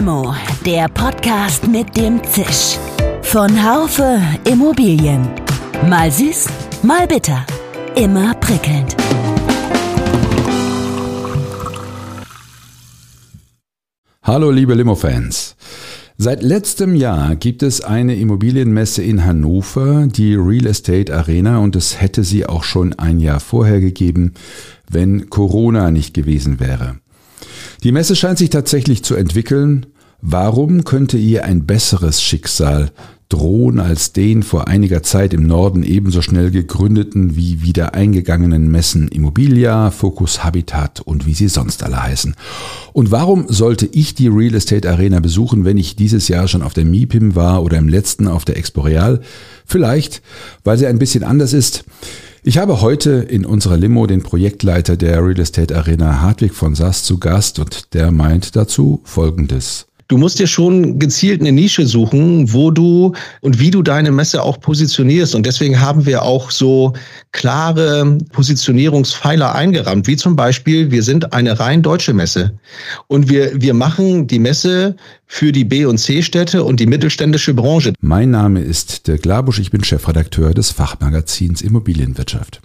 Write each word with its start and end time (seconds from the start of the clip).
Limo, 0.00 0.34
der 0.64 0.88
Podcast 0.88 1.68
mit 1.68 1.94
dem 1.94 2.24
Zisch. 2.24 2.78
Von 3.20 3.50
Haufe 3.62 4.18
Immobilien. 4.50 5.28
Mal 5.90 6.10
süß, 6.10 6.46
mal 6.82 7.06
bitter. 7.06 7.44
Immer 7.96 8.32
prickelnd. 8.36 8.96
Hallo 14.22 14.50
liebe 14.50 14.72
Limo-Fans. 14.72 15.56
Seit 16.16 16.42
letztem 16.42 16.94
Jahr 16.94 17.36
gibt 17.36 17.62
es 17.62 17.82
eine 17.82 18.14
Immobilienmesse 18.14 19.02
in 19.02 19.26
Hannover, 19.26 20.06
die 20.06 20.34
Real 20.34 20.64
Estate 20.64 21.14
Arena, 21.14 21.58
und 21.58 21.76
es 21.76 22.00
hätte 22.00 22.24
sie 22.24 22.46
auch 22.46 22.64
schon 22.64 22.94
ein 22.94 23.18
Jahr 23.18 23.38
vorher 23.38 23.80
gegeben, 23.80 24.32
wenn 24.90 25.28
Corona 25.28 25.90
nicht 25.90 26.14
gewesen 26.14 26.58
wäre. 26.58 26.96
Die 27.82 27.92
Messe 27.92 28.14
scheint 28.14 28.38
sich 28.38 28.50
tatsächlich 28.50 29.02
zu 29.02 29.14
entwickeln. 29.14 29.86
Warum 30.20 30.84
könnte 30.84 31.16
ihr 31.16 31.44
ein 31.44 31.64
besseres 31.64 32.22
Schicksal 32.22 32.90
drohen 33.30 33.78
als 33.78 34.12
den 34.12 34.42
vor 34.42 34.68
einiger 34.68 35.02
Zeit 35.02 35.32
im 35.32 35.46
Norden 35.46 35.82
ebenso 35.82 36.20
schnell 36.20 36.50
gegründeten 36.50 37.36
wie 37.36 37.62
wieder 37.62 37.94
eingegangenen 37.94 38.70
Messen 38.70 39.08
Immobilia, 39.08 39.90
Focus 39.92 40.44
Habitat 40.44 41.00
und 41.00 41.26
wie 41.26 41.32
sie 41.32 41.48
sonst 41.48 41.82
alle 41.84 42.02
heißen. 42.02 42.34
Und 42.92 43.10
warum 43.12 43.46
sollte 43.48 43.88
ich 43.90 44.14
die 44.14 44.28
Real 44.28 44.54
Estate 44.54 44.90
Arena 44.90 45.20
besuchen, 45.20 45.64
wenn 45.64 45.78
ich 45.78 45.96
dieses 45.96 46.28
Jahr 46.28 46.48
schon 46.48 46.62
auf 46.62 46.74
der 46.74 46.84
MIPIM 46.84 47.34
war 47.34 47.62
oder 47.62 47.78
im 47.78 47.88
letzten 47.88 48.26
auf 48.26 48.44
der 48.44 48.58
Exporeal? 48.58 49.20
Vielleicht, 49.64 50.22
weil 50.64 50.76
sie 50.76 50.86
ein 50.86 50.98
bisschen 50.98 51.22
anders 51.22 51.52
ist. 51.52 51.84
Ich 52.42 52.56
habe 52.56 52.80
heute 52.80 53.10
in 53.10 53.44
unserer 53.44 53.76
Limo 53.76 54.06
den 54.06 54.22
Projektleiter 54.22 54.96
der 54.96 55.22
Real 55.22 55.38
Estate 55.38 55.76
Arena 55.76 56.22
Hartwig 56.22 56.54
von 56.54 56.74
Sass 56.74 57.04
zu 57.04 57.18
Gast 57.18 57.58
und 57.58 57.92
der 57.92 58.10
meint 58.12 58.56
dazu 58.56 59.02
Folgendes. 59.04 59.89
Du 60.10 60.18
musst 60.18 60.40
dir 60.40 60.48
schon 60.48 60.98
gezielt 60.98 61.40
eine 61.40 61.52
Nische 61.52 61.86
suchen, 61.86 62.52
wo 62.52 62.72
du 62.72 63.12
und 63.42 63.60
wie 63.60 63.70
du 63.70 63.80
deine 63.80 64.10
Messe 64.10 64.42
auch 64.42 64.58
positionierst. 64.58 65.36
Und 65.36 65.46
deswegen 65.46 65.80
haben 65.80 66.04
wir 66.04 66.22
auch 66.22 66.50
so 66.50 66.94
klare 67.30 68.18
Positionierungspfeiler 68.32 69.54
eingerammt, 69.54 70.08
wie 70.08 70.16
zum 70.16 70.34
Beispiel, 70.34 70.90
wir 70.90 71.04
sind 71.04 71.32
eine 71.32 71.60
rein 71.60 71.82
deutsche 71.82 72.12
Messe. 72.12 72.58
Und 73.06 73.30
wir, 73.30 73.62
wir 73.62 73.72
machen 73.72 74.26
die 74.26 74.40
Messe 74.40 74.96
für 75.28 75.52
die 75.52 75.64
B- 75.64 75.84
und 75.84 75.98
C-Städte 75.98 76.64
und 76.64 76.80
die 76.80 76.86
mittelständische 76.86 77.54
Branche. 77.54 77.92
Mein 78.00 78.32
Name 78.32 78.62
ist 78.62 79.06
Dirk 79.06 79.24
Labusch, 79.24 79.60
ich 79.60 79.70
bin 79.70 79.84
Chefredakteur 79.84 80.54
des 80.54 80.72
Fachmagazins 80.72 81.62
Immobilienwirtschaft. 81.62 82.60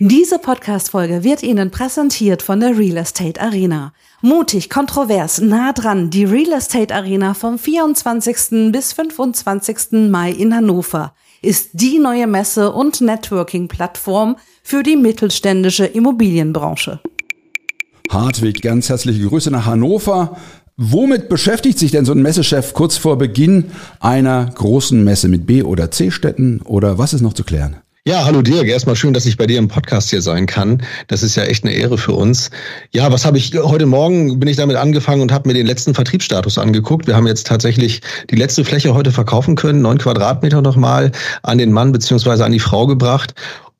Diese 0.00 0.38
Podcast-Folge 0.38 1.22
wird 1.22 1.42
Ihnen 1.42 1.70
präsentiert 1.70 2.40
von 2.40 2.60
der 2.60 2.78
Real 2.78 2.96
Estate 2.96 3.38
Arena. 3.40 3.92
Mutig, 4.20 4.68
kontrovers, 4.68 5.40
nah 5.40 5.72
dran, 5.72 6.10
die 6.10 6.24
Real 6.24 6.52
Estate 6.52 6.92
Arena 6.92 7.34
vom 7.34 7.56
24. 7.56 8.72
bis 8.72 8.92
25. 8.92 10.10
Mai 10.10 10.32
in 10.32 10.52
Hannover 10.52 11.14
ist 11.40 11.70
die 11.74 12.00
neue 12.00 12.26
Messe- 12.26 12.72
und 12.72 13.00
Networking-Plattform 13.00 14.34
für 14.64 14.82
die 14.82 14.96
mittelständische 14.96 15.86
Immobilienbranche. 15.86 16.98
Hartwig, 18.10 18.60
ganz 18.60 18.88
herzliche 18.88 19.24
Grüße 19.24 19.52
nach 19.52 19.66
Hannover. 19.66 20.36
Womit 20.76 21.28
beschäftigt 21.28 21.78
sich 21.78 21.92
denn 21.92 22.04
so 22.04 22.10
ein 22.10 22.20
Messechef 22.20 22.72
kurz 22.72 22.96
vor 22.96 23.18
Beginn 23.18 23.66
einer 24.00 24.46
großen 24.46 25.04
Messe 25.04 25.28
mit 25.28 25.46
B- 25.46 25.62
oder 25.62 25.92
C-Städten 25.92 26.60
oder 26.64 26.98
was 26.98 27.12
ist 27.12 27.20
noch 27.20 27.34
zu 27.34 27.44
klären? 27.44 27.76
Ja, 28.08 28.24
hallo 28.24 28.40
Dirk. 28.40 28.68
Erstmal 28.68 28.96
schön, 28.96 29.12
dass 29.12 29.26
ich 29.26 29.36
bei 29.36 29.46
dir 29.46 29.58
im 29.58 29.68
Podcast 29.68 30.08
hier 30.08 30.22
sein 30.22 30.46
kann. 30.46 30.82
Das 31.08 31.22
ist 31.22 31.36
ja 31.36 31.42
echt 31.42 31.62
eine 31.62 31.74
Ehre 31.74 31.98
für 31.98 32.12
uns. 32.12 32.50
Ja, 32.90 33.12
was 33.12 33.26
habe 33.26 33.36
ich 33.36 33.52
heute 33.54 33.84
Morgen 33.84 34.40
bin 34.40 34.48
ich 34.48 34.56
damit 34.56 34.76
angefangen 34.76 35.20
und 35.20 35.30
habe 35.30 35.46
mir 35.46 35.52
den 35.52 35.66
letzten 35.66 35.92
Vertriebsstatus 35.92 36.56
angeguckt. 36.56 37.06
Wir 37.06 37.16
haben 37.16 37.26
jetzt 37.26 37.46
tatsächlich 37.46 38.00
die 38.30 38.36
letzte 38.36 38.64
Fläche 38.64 38.94
heute 38.94 39.12
verkaufen 39.12 39.56
können, 39.56 39.82
neun 39.82 39.98
Quadratmeter 39.98 40.62
nochmal 40.62 41.12
an 41.42 41.58
den 41.58 41.70
Mann 41.70 41.92
beziehungsweise 41.92 42.46
an 42.46 42.52
die 42.52 42.60
Frau 42.60 42.86
gebracht. 42.86 43.34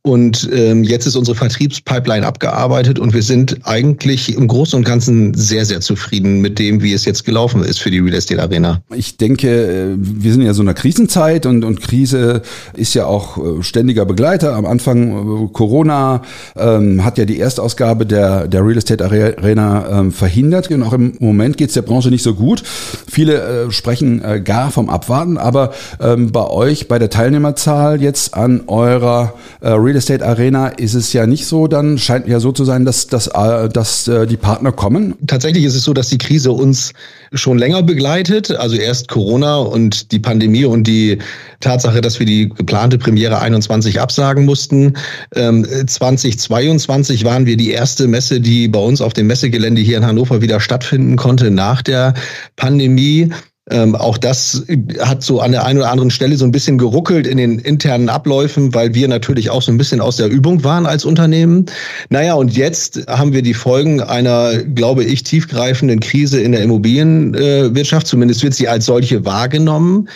Und 0.08 0.48
ähm, 0.54 0.84
jetzt 0.84 1.04
ist 1.04 1.16
unsere 1.16 1.36
Vertriebspipeline 1.36 2.26
abgearbeitet 2.26 2.98
und 2.98 3.12
wir 3.12 3.22
sind 3.22 3.58
eigentlich 3.64 4.34
im 4.34 4.48
Großen 4.48 4.74
und 4.78 4.84
Ganzen 4.84 5.34
sehr, 5.34 5.66
sehr 5.66 5.82
zufrieden 5.82 6.40
mit 6.40 6.58
dem, 6.58 6.80
wie 6.80 6.94
es 6.94 7.04
jetzt 7.04 7.26
gelaufen 7.26 7.62
ist 7.62 7.78
für 7.78 7.90
die 7.90 7.98
Real 7.98 8.14
Estate 8.14 8.40
Arena. 8.42 8.80
Ich 8.94 9.18
denke, 9.18 9.48
äh, 9.48 9.96
wir 9.98 10.32
sind 10.32 10.40
ja 10.40 10.54
so 10.54 10.62
in 10.62 10.68
einer 10.68 10.74
Krisenzeit 10.74 11.44
und, 11.44 11.62
und 11.62 11.82
Krise 11.82 12.40
ist 12.74 12.94
ja 12.94 13.04
auch 13.04 13.36
äh, 13.36 13.62
ständiger 13.62 14.06
Begleiter. 14.06 14.54
Am 14.54 14.64
Anfang 14.64 15.10
äh, 15.44 15.48
Corona 15.52 16.22
ähm, 16.56 17.04
hat 17.04 17.18
ja 17.18 17.26
die 17.26 17.38
Erstausgabe 17.38 18.06
der, 18.06 18.48
der 18.48 18.64
Real 18.64 18.78
Estate 18.78 19.04
Arena 19.04 20.00
ähm, 20.00 20.12
verhindert. 20.12 20.70
Und 20.70 20.84
auch 20.84 20.94
im 20.94 21.16
Moment 21.18 21.58
geht 21.58 21.68
es 21.68 21.74
der 21.74 21.82
Branche 21.82 22.08
nicht 22.08 22.22
so 22.22 22.34
gut. 22.34 22.62
Viele 22.64 23.66
äh, 23.66 23.70
sprechen 23.70 24.24
äh, 24.24 24.40
gar 24.40 24.70
vom 24.70 24.88
Abwarten, 24.88 25.36
aber 25.36 25.74
ähm, 26.00 26.32
bei 26.32 26.46
euch, 26.46 26.88
bei 26.88 26.98
der 26.98 27.10
Teilnehmerzahl 27.10 28.00
jetzt 28.00 28.32
an 28.32 28.62
eurer 28.68 29.34
äh, 29.60 29.68
Real 29.68 29.97
Estate 29.98 30.24
Arena 30.24 30.68
ist 30.68 30.94
es 30.94 31.12
ja 31.12 31.26
nicht 31.26 31.46
so, 31.46 31.66
dann 31.66 31.98
scheint 31.98 32.26
ja 32.26 32.40
so 32.40 32.52
zu 32.52 32.64
sein, 32.64 32.84
dass, 32.84 33.06
dass, 33.06 33.26
äh, 33.26 33.68
dass 33.68 34.08
äh, 34.08 34.26
die 34.26 34.36
Partner 34.36 34.72
kommen. 34.72 35.14
Tatsächlich 35.26 35.64
ist 35.64 35.74
es 35.74 35.84
so, 35.84 35.92
dass 35.92 36.08
die 36.08 36.18
Krise 36.18 36.52
uns 36.52 36.92
schon 37.32 37.58
länger 37.58 37.82
begleitet. 37.82 38.50
Also 38.52 38.76
erst 38.76 39.08
Corona 39.08 39.56
und 39.58 40.12
die 40.12 40.18
Pandemie 40.18 40.64
und 40.64 40.84
die 40.86 41.18
Tatsache, 41.60 42.00
dass 42.00 42.18
wir 42.18 42.26
die 42.26 42.48
geplante 42.48 42.98
Premiere 42.98 43.40
21 43.40 44.00
absagen 44.00 44.44
mussten. 44.44 44.94
2022 45.34 47.20
ähm, 47.20 47.26
waren 47.26 47.46
wir 47.46 47.56
die 47.56 47.70
erste 47.70 48.06
Messe, 48.06 48.40
die 48.40 48.68
bei 48.68 48.80
uns 48.80 49.00
auf 49.00 49.12
dem 49.12 49.26
Messegelände 49.26 49.82
hier 49.82 49.98
in 49.98 50.06
Hannover 50.06 50.40
wieder 50.40 50.60
stattfinden 50.60 51.16
konnte 51.16 51.50
nach 51.50 51.82
der 51.82 52.14
Pandemie. 52.56 53.30
Ähm, 53.70 53.94
auch 53.94 54.18
das 54.18 54.64
hat 55.00 55.22
so 55.22 55.40
an 55.40 55.52
der 55.52 55.64
einen 55.64 55.78
oder 55.78 55.90
anderen 55.90 56.10
Stelle 56.10 56.36
so 56.36 56.44
ein 56.44 56.52
bisschen 56.52 56.78
geruckelt 56.78 57.26
in 57.26 57.36
den 57.36 57.58
internen 57.58 58.08
Abläufen, 58.08 58.74
weil 58.74 58.94
wir 58.94 59.08
natürlich 59.08 59.50
auch 59.50 59.62
so 59.62 59.72
ein 59.72 59.78
bisschen 59.78 60.00
aus 60.00 60.16
der 60.16 60.28
Übung 60.28 60.64
waren 60.64 60.86
als 60.86 61.04
Unternehmen. 61.04 61.66
Naja, 62.08 62.34
und 62.34 62.56
jetzt 62.56 63.06
haben 63.08 63.32
wir 63.32 63.42
die 63.42 63.54
Folgen 63.54 64.00
einer, 64.00 64.56
glaube 64.62 65.04
ich, 65.04 65.22
tiefgreifenden 65.22 66.00
Krise 66.00 66.40
in 66.40 66.52
der 66.52 66.62
Immobilienwirtschaft. 66.62 68.06
Zumindest 68.06 68.42
wird 68.42 68.54
sie 68.54 68.68
als 68.68 68.86
solche 68.86 69.24
wahrgenommen. 69.24 70.08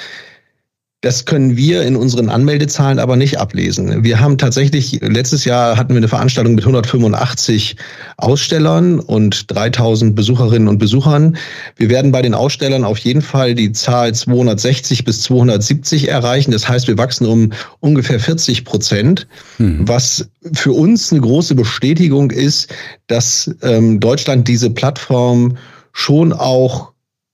Das 1.02 1.24
können 1.24 1.56
wir 1.56 1.82
in 1.82 1.96
unseren 1.96 2.28
Anmeldezahlen 2.28 3.00
aber 3.00 3.16
nicht 3.16 3.40
ablesen. 3.40 4.04
Wir 4.04 4.20
haben 4.20 4.38
tatsächlich, 4.38 5.00
letztes 5.02 5.44
Jahr 5.44 5.76
hatten 5.76 5.90
wir 5.90 5.96
eine 5.96 6.06
Veranstaltung 6.06 6.54
mit 6.54 6.62
185 6.62 7.74
Ausstellern 8.18 9.00
und 9.00 9.50
3000 9.50 10.14
Besucherinnen 10.14 10.68
und 10.68 10.78
Besuchern. 10.78 11.36
Wir 11.74 11.90
werden 11.90 12.12
bei 12.12 12.22
den 12.22 12.34
Ausstellern 12.34 12.84
auf 12.84 12.98
jeden 12.98 13.20
Fall 13.20 13.56
die 13.56 13.72
Zahl 13.72 14.14
260 14.14 15.04
bis 15.04 15.22
270 15.22 16.08
erreichen. 16.08 16.52
Das 16.52 16.68
heißt, 16.68 16.86
wir 16.86 16.98
wachsen 16.98 17.26
um 17.26 17.52
ungefähr 17.80 18.20
40 18.20 18.64
Prozent, 18.64 19.26
mhm. 19.58 19.88
was 19.88 20.28
für 20.52 20.72
uns 20.72 21.10
eine 21.10 21.20
große 21.20 21.56
Bestätigung 21.56 22.30
ist, 22.30 22.72
dass 23.08 23.52
ähm, 23.62 23.98
Deutschland 23.98 24.46
diese 24.46 24.70
Plattform 24.70 25.56
schon 25.92 26.32
auch 26.32 26.91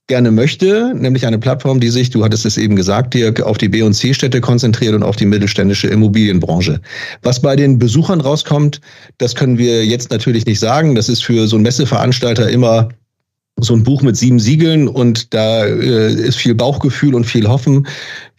gerne 0.08 0.30
möchte, 0.30 0.92
nämlich 0.94 1.26
eine 1.26 1.38
Plattform, 1.38 1.80
die 1.80 1.90
sich, 1.90 2.10
du 2.10 2.24
hattest 2.24 2.46
es 2.46 2.56
eben 2.56 2.76
gesagt, 2.76 3.14
Dirk, 3.14 3.42
auf 3.42 3.58
die 3.58 3.68
B- 3.68 3.82
und 3.82 3.92
C-Städte 3.92 4.40
konzentriert 4.40 4.94
und 4.94 5.02
auf 5.02 5.16
die 5.16 5.26
mittelständische 5.26 5.88
Immobilienbranche. 5.88 6.80
Was 7.22 7.40
bei 7.40 7.54
den 7.54 7.78
Besuchern 7.78 8.20
rauskommt, 8.20 8.80
das 9.18 9.34
können 9.34 9.58
wir 9.58 9.84
jetzt 9.84 10.10
natürlich 10.10 10.46
nicht 10.46 10.60
sagen. 10.60 10.94
Das 10.94 11.08
ist 11.08 11.24
für 11.24 11.46
so 11.46 11.56
einen 11.56 11.62
Messeveranstalter 11.62 12.48
immer 12.48 12.88
so 13.60 13.74
ein 13.74 13.82
Buch 13.82 14.02
mit 14.02 14.16
sieben 14.16 14.38
Siegeln 14.38 14.88
und 14.88 15.34
da 15.34 15.66
äh, 15.66 16.12
ist 16.12 16.36
viel 16.36 16.54
Bauchgefühl 16.54 17.14
und 17.14 17.24
viel 17.24 17.46
Hoffen. 17.48 17.86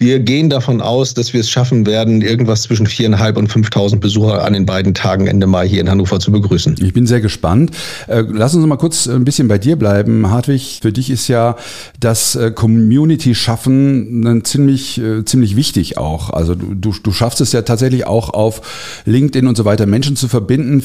Wir 0.01 0.21
gehen 0.21 0.49
davon 0.49 0.79
aus, 0.79 1.13
dass 1.13 1.33
wir 1.33 1.41
es 1.41 1.49
schaffen 1.49 1.85
werden, 1.85 2.21
irgendwas 2.21 2.61
zwischen 2.61 2.87
viereinhalb 2.87 3.35
und 3.35 3.51
5.000 3.51 3.99
Besucher 3.99 4.45
an 4.45 4.53
den 4.53 4.65
beiden 4.65 4.93
Tagen 4.93 5.27
Ende 5.27 5.45
Mai 5.45 5.67
hier 5.67 5.81
in 5.81 5.89
Hannover 5.89 6.21
zu 6.21 6.31
begrüßen. 6.31 6.77
Ich 6.81 6.93
bin 6.93 7.05
sehr 7.05 7.19
gespannt. 7.19 7.71
Äh, 8.07 8.23
lass 8.31 8.55
uns 8.55 8.65
mal 8.65 8.77
kurz 8.77 9.07
ein 9.07 9.25
bisschen 9.25 9.49
bei 9.49 9.57
dir 9.57 9.75
bleiben. 9.75 10.31
Hartwig, 10.31 10.79
für 10.81 10.93
dich 10.93 11.09
ist 11.09 11.27
ja 11.27 11.57
das 11.99 12.37
äh, 12.37 12.51
Community 12.51 13.35
schaffen 13.35 14.41
ziemlich, 14.45 15.01
äh, 15.01 15.25
ziemlich 15.25 15.57
wichtig 15.57 15.97
auch. 15.97 16.29
Also 16.29 16.55
du, 16.55 16.93
du 16.93 17.11
schaffst 17.11 17.41
es 17.41 17.51
ja 17.51 17.63
tatsächlich 17.63 18.07
auch 18.07 18.29
auf 18.29 18.61
LinkedIn 19.03 19.47
und 19.47 19.57
so 19.57 19.65
weiter 19.65 19.85
Menschen 19.85 20.15
zu 20.15 20.29
verbinden. 20.29 20.81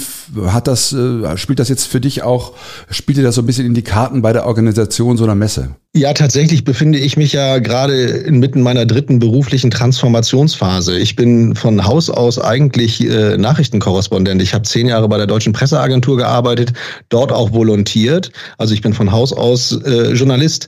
Hat 0.46 0.66
das, 0.66 0.94
spielt 1.36 1.60
das 1.60 1.68
jetzt 1.68 1.84
für 1.84 2.00
dich 2.00 2.24
auch, 2.24 2.54
spielt 2.90 3.18
dir 3.18 3.22
das 3.22 3.36
so 3.36 3.42
ein 3.42 3.46
bisschen 3.46 3.66
in 3.66 3.74
die 3.74 3.82
Karten 3.82 4.22
bei 4.22 4.32
der 4.32 4.46
Organisation 4.46 5.16
so 5.16 5.22
einer 5.22 5.36
Messe? 5.36 5.76
Ja, 5.96 6.12
tatsächlich 6.12 6.64
befinde 6.64 6.98
ich 6.98 7.16
mich 7.16 7.32
ja 7.32 7.60
gerade 7.60 7.94
inmitten 7.94 8.62
meiner 8.62 8.84
dritten 8.84 9.20
beruflichen 9.20 9.70
Transformationsphase. 9.70 10.98
Ich 10.98 11.14
bin 11.14 11.54
von 11.54 11.84
Haus 11.84 12.10
aus 12.10 12.40
eigentlich 12.40 13.08
äh, 13.08 13.36
Nachrichtenkorrespondent. 13.36 14.42
Ich 14.42 14.54
habe 14.54 14.64
zehn 14.64 14.88
Jahre 14.88 15.08
bei 15.08 15.18
der 15.18 15.28
Deutschen 15.28 15.52
Presseagentur 15.52 16.16
gearbeitet, 16.16 16.72
dort 17.10 17.30
auch 17.30 17.52
volontiert. 17.52 18.32
Also 18.58 18.74
ich 18.74 18.82
bin 18.82 18.92
von 18.92 19.12
Haus 19.12 19.32
aus 19.32 19.70
äh, 19.84 20.12
Journalist. 20.14 20.66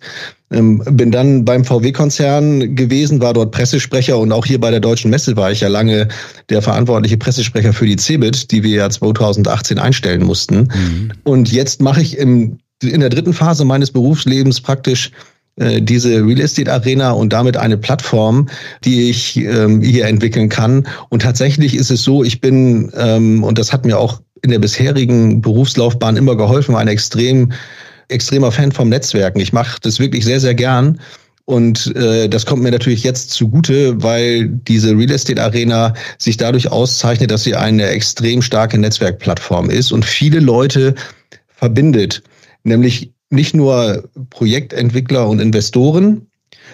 Ähm, 0.52 0.80
bin 0.92 1.10
dann 1.10 1.44
beim 1.44 1.64
VW-Konzern 1.64 2.76
gewesen, 2.76 3.20
war 3.20 3.34
dort 3.34 3.50
Pressesprecher 3.50 4.16
und 4.16 4.30
auch 4.30 4.46
hier 4.46 4.60
bei 4.60 4.70
der 4.70 4.78
Deutschen 4.78 5.10
Messe 5.10 5.36
war 5.36 5.50
ich 5.50 5.60
ja 5.60 5.66
lange 5.66 6.06
der 6.50 6.62
verantwortliche 6.62 7.16
Pressesprecher 7.16 7.72
für 7.72 7.86
die 7.86 7.96
CeBIT, 7.96 8.52
die 8.52 8.62
wir 8.62 8.76
ja 8.76 8.88
2018 8.88 9.80
einstellen 9.80 10.22
mussten. 10.22 10.68
Mhm. 10.72 11.12
Und 11.24 11.50
jetzt 11.50 11.82
mache 11.82 12.00
ich 12.00 12.16
im 12.16 12.58
in 12.82 13.00
der 13.00 13.10
dritten 13.10 13.32
Phase 13.32 13.64
meines 13.64 13.90
Berufslebens 13.90 14.60
praktisch 14.60 15.10
äh, 15.56 15.80
diese 15.80 16.24
Real 16.24 16.40
Estate 16.40 16.70
Arena 16.70 17.12
und 17.12 17.32
damit 17.32 17.56
eine 17.56 17.78
Plattform, 17.78 18.48
die 18.84 19.08
ich 19.08 19.36
ähm, 19.38 19.80
hier 19.80 20.06
entwickeln 20.06 20.48
kann. 20.48 20.86
Und 21.08 21.22
tatsächlich 21.22 21.74
ist 21.74 21.90
es 21.90 22.02
so, 22.02 22.22
ich 22.22 22.40
bin, 22.40 22.92
ähm, 22.96 23.42
und 23.42 23.58
das 23.58 23.72
hat 23.72 23.86
mir 23.86 23.98
auch 23.98 24.20
in 24.42 24.50
der 24.50 24.58
bisherigen 24.58 25.40
Berufslaufbahn 25.40 26.16
immer 26.16 26.36
geholfen, 26.36 26.76
ein 26.76 26.88
extrem, 26.88 27.52
extremer 28.08 28.52
Fan 28.52 28.70
vom 28.70 28.90
Netzwerken. 28.90 29.40
Ich 29.40 29.52
mache 29.52 29.78
das 29.80 29.98
wirklich 29.98 30.24
sehr, 30.24 30.40
sehr 30.40 30.54
gern. 30.54 31.00
Und 31.46 31.94
äh, 31.96 32.28
das 32.28 32.44
kommt 32.44 32.62
mir 32.62 32.72
natürlich 32.72 33.04
jetzt 33.04 33.30
zugute, 33.30 34.02
weil 34.02 34.48
diese 34.48 34.90
Real 34.90 35.12
Estate 35.12 35.42
Arena 35.42 35.94
sich 36.18 36.36
dadurch 36.36 36.70
auszeichnet, 36.70 37.30
dass 37.30 37.44
sie 37.44 37.54
eine 37.54 37.86
extrem 37.86 38.42
starke 38.42 38.76
Netzwerkplattform 38.78 39.70
ist 39.70 39.92
und 39.92 40.04
viele 40.04 40.40
Leute 40.40 40.96
verbindet. 41.54 42.22
Nämlich 42.66 43.12
nicht 43.30 43.54
nur 43.54 44.08
Projektentwickler 44.30 45.28
und 45.28 45.40
Investoren, 45.40 46.26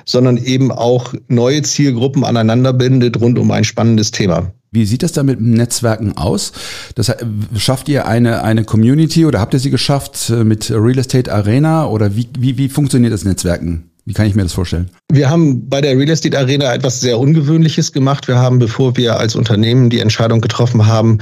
sondern 0.06 0.38
eben 0.38 0.72
auch 0.72 1.12
neue 1.28 1.62
Zielgruppen 1.62 2.24
aneinander 2.24 2.72
bindet 2.72 3.20
rund 3.20 3.38
um 3.38 3.50
ein 3.50 3.64
spannendes 3.64 4.10
Thema. 4.10 4.52
Wie 4.70 4.86
sieht 4.86 5.02
das 5.02 5.12
da 5.12 5.22
mit 5.22 5.38
Netzwerken 5.38 6.16
aus? 6.16 6.52
Das, 6.94 7.14
schafft 7.56 7.90
ihr 7.90 8.06
eine, 8.06 8.42
eine 8.42 8.64
Community 8.64 9.26
oder 9.26 9.38
habt 9.38 9.52
ihr 9.52 9.60
sie 9.60 9.70
geschafft 9.70 10.30
äh, 10.30 10.44
mit 10.44 10.70
Real 10.70 10.98
Estate 10.98 11.30
Arena 11.30 11.86
oder 11.86 12.16
wie, 12.16 12.28
wie, 12.38 12.56
wie 12.56 12.70
funktioniert 12.70 13.12
das 13.12 13.26
Netzwerken? 13.26 13.91
Wie 14.04 14.14
kann 14.14 14.26
ich 14.26 14.34
mir 14.34 14.42
das 14.42 14.52
vorstellen? 14.52 14.90
Wir 15.12 15.30
haben 15.30 15.68
bei 15.68 15.80
der 15.80 15.96
Real 15.96 16.10
Estate 16.10 16.36
Arena 16.36 16.74
etwas 16.74 17.00
sehr 17.00 17.20
Ungewöhnliches 17.20 17.92
gemacht. 17.92 18.26
Wir 18.26 18.36
haben, 18.36 18.58
bevor 18.58 18.96
wir 18.96 19.16
als 19.16 19.36
Unternehmen 19.36 19.90
die 19.90 20.00
Entscheidung 20.00 20.40
getroffen 20.40 20.86
haben, 20.86 21.18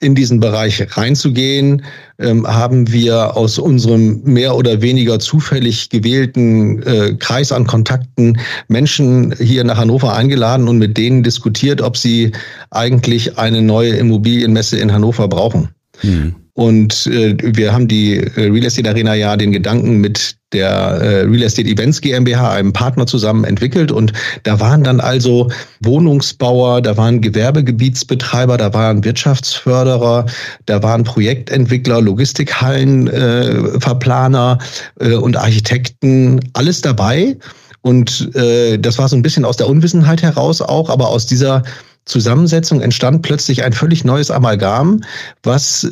in 0.00 0.14
diesen 0.14 0.40
Bereich 0.40 0.96
reinzugehen, 0.96 1.82
ähm, 2.18 2.46
haben 2.46 2.90
wir 2.90 3.36
aus 3.36 3.58
unserem 3.58 4.22
mehr 4.24 4.56
oder 4.56 4.80
weniger 4.80 5.18
zufällig 5.18 5.90
gewählten 5.90 6.82
äh, 6.84 7.14
Kreis 7.18 7.52
an 7.52 7.66
Kontakten 7.66 8.38
Menschen 8.68 9.34
hier 9.38 9.64
nach 9.64 9.76
Hannover 9.76 10.14
eingeladen 10.14 10.68
und 10.68 10.78
mit 10.78 10.96
denen 10.96 11.22
diskutiert, 11.22 11.82
ob 11.82 11.98
sie 11.98 12.32
eigentlich 12.70 13.36
eine 13.36 13.60
neue 13.60 13.96
Immobilienmesse 13.96 14.78
in 14.78 14.90
Hannover 14.90 15.28
brauchen. 15.28 15.68
Mhm. 16.02 16.36
Und 16.54 17.06
äh, 17.06 17.34
wir 17.40 17.72
haben 17.72 17.88
die 17.88 18.18
äh, 18.18 18.50
Real 18.50 18.66
Estate 18.66 18.86
Arena 18.88 19.14
ja 19.14 19.38
den 19.38 19.52
Gedanken 19.52 20.02
mit 20.02 20.36
der 20.52 20.68
äh, 20.68 21.22
Real 21.22 21.44
Estate 21.44 21.66
Events 21.66 22.02
GmbH, 22.02 22.50
einem 22.50 22.74
Partner 22.74 23.06
zusammen 23.06 23.44
entwickelt. 23.44 23.90
Und 23.90 24.12
da 24.42 24.60
waren 24.60 24.84
dann 24.84 25.00
also 25.00 25.50
Wohnungsbauer, 25.80 26.82
da 26.82 26.94
waren 26.98 27.22
Gewerbegebietsbetreiber, 27.22 28.58
da 28.58 28.74
waren 28.74 29.02
Wirtschaftsförderer, 29.02 30.26
da 30.66 30.82
waren 30.82 31.04
Projektentwickler, 31.04 32.02
Logistikhallenverplaner 32.02 34.58
äh, 35.00 35.12
äh, 35.12 35.14
und 35.14 35.38
Architekten, 35.38 36.40
alles 36.52 36.82
dabei. 36.82 37.38
Und 37.80 38.30
äh, 38.36 38.78
das 38.78 38.98
war 38.98 39.08
so 39.08 39.16
ein 39.16 39.22
bisschen 39.22 39.46
aus 39.46 39.56
der 39.56 39.68
Unwissenheit 39.68 40.22
heraus 40.22 40.60
auch, 40.60 40.90
aber 40.90 41.08
aus 41.08 41.24
dieser 41.26 41.62
Zusammensetzung 42.04 42.80
entstand 42.80 43.22
plötzlich 43.22 43.62
ein 43.62 43.72
völlig 43.72 44.04
neues 44.04 44.30
Amalgam, 44.30 45.02
was 45.42 45.90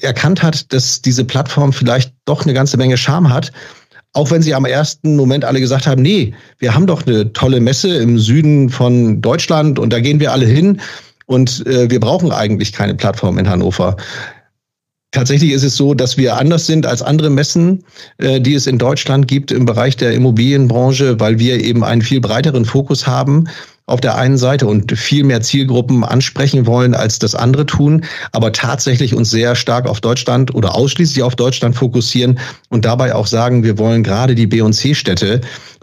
erkannt 0.00 0.42
hat, 0.42 0.72
dass 0.72 1.02
diese 1.02 1.24
Plattform 1.24 1.72
vielleicht 1.72 2.14
doch 2.24 2.44
eine 2.44 2.54
ganze 2.54 2.76
Menge 2.76 2.96
Charme 2.96 3.32
hat. 3.32 3.52
Auch 4.12 4.30
wenn 4.30 4.42
sie 4.42 4.54
am 4.54 4.64
ersten 4.64 5.16
Moment 5.16 5.44
alle 5.44 5.60
gesagt 5.60 5.86
haben, 5.86 6.02
nee, 6.02 6.34
wir 6.58 6.74
haben 6.74 6.86
doch 6.86 7.06
eine 7.06 7.32
tolle 7.32 7.60
Messe 7.60 7.94
im 7.96 8.18
Süden 8.18 8.70
von 8.70 9.20
Deutschland 9.20 9.78
und 9.78 9.92
da 9.92 10.00
gehen 10.00 10.18
wir 10.18 10.32
alle 10.32 10.46
hin 10.46 10.80
und 11.26 11.64
äh, 11.66 11.88
wir 11.90 12.00
brauchen 12.00 12.32
eigentlich 12.32 12.72
keine 12.72 12.94
Plattform 12.94 13.38
in 13.38 13.48
Hannover. 13.48 13.96
Tatsächlich 15.12 15.52
ist 15.52 15.64
es 15.64 15.76
so, 15.76 15.94
dass 15.94 16.16
wir 16.16 16.36
anders 16.36 16.66
sind 16.66 16.86
als 16.86 17.02
andere 17.02 17.30
Messen, 17.30 17.84
äh, 18.18 18.40
die 18.40 18.54
es 18.54 18.66
in 18.66 18.78
Deutschland 18.78 19.28
gibt 19.28 19.52
im 19.52 19.66
Bereich 19.66 19.96
der 19.96 20.12
Immobilienbranche, 20.12 21.20
weil 21.20 21.38
wir 21.38 21.62
eben 21.62 21.84
einen 21.84 22.02
viel 22.02 22.20
breiteren 22.20 22.64
Fokus 22.64 23.06
haben 23.06 23.48
auf 23.90 24.00
der 24.00 24.16
einen 24.16 24.38
Seite 24.38 24.66
und 24.66 24.92
viel 24.96 25.24
mehr 25.24 25.40
Zielgruppen 25.40 26.04
ansprechen 26.04 26.66
wollen, 26.66 26.94
als 26.94 27.18
das 27.18 27.34
andere 27.34 27.66
tun, 27.66 28.04
aber 28.32 28.52
tatsächlich 28.52 29.14
uns 29.14 29.30
sehr 29.30 29.54
stark 29.54 29.86
auf 29.86 30.00
Deutschland 30.00 30.54
oder 30.54 30.74
ausschließlich 30.74 31.22
auf 31.22 31.36
Deutschland 31.36 31.76
fokussieren 31.76 32.38
und 32.68 32.84
dabei 32.84 33.14
auch 33.14 33.26
sagen, 33.26 33.62
wir 33.62 33.78
wollen 33.78 34.02
gerade 34.02 34.34
die 34.34 34.46
B- 34.46 34.60
und 34.60 34.72
C-Städte 34.72 35.40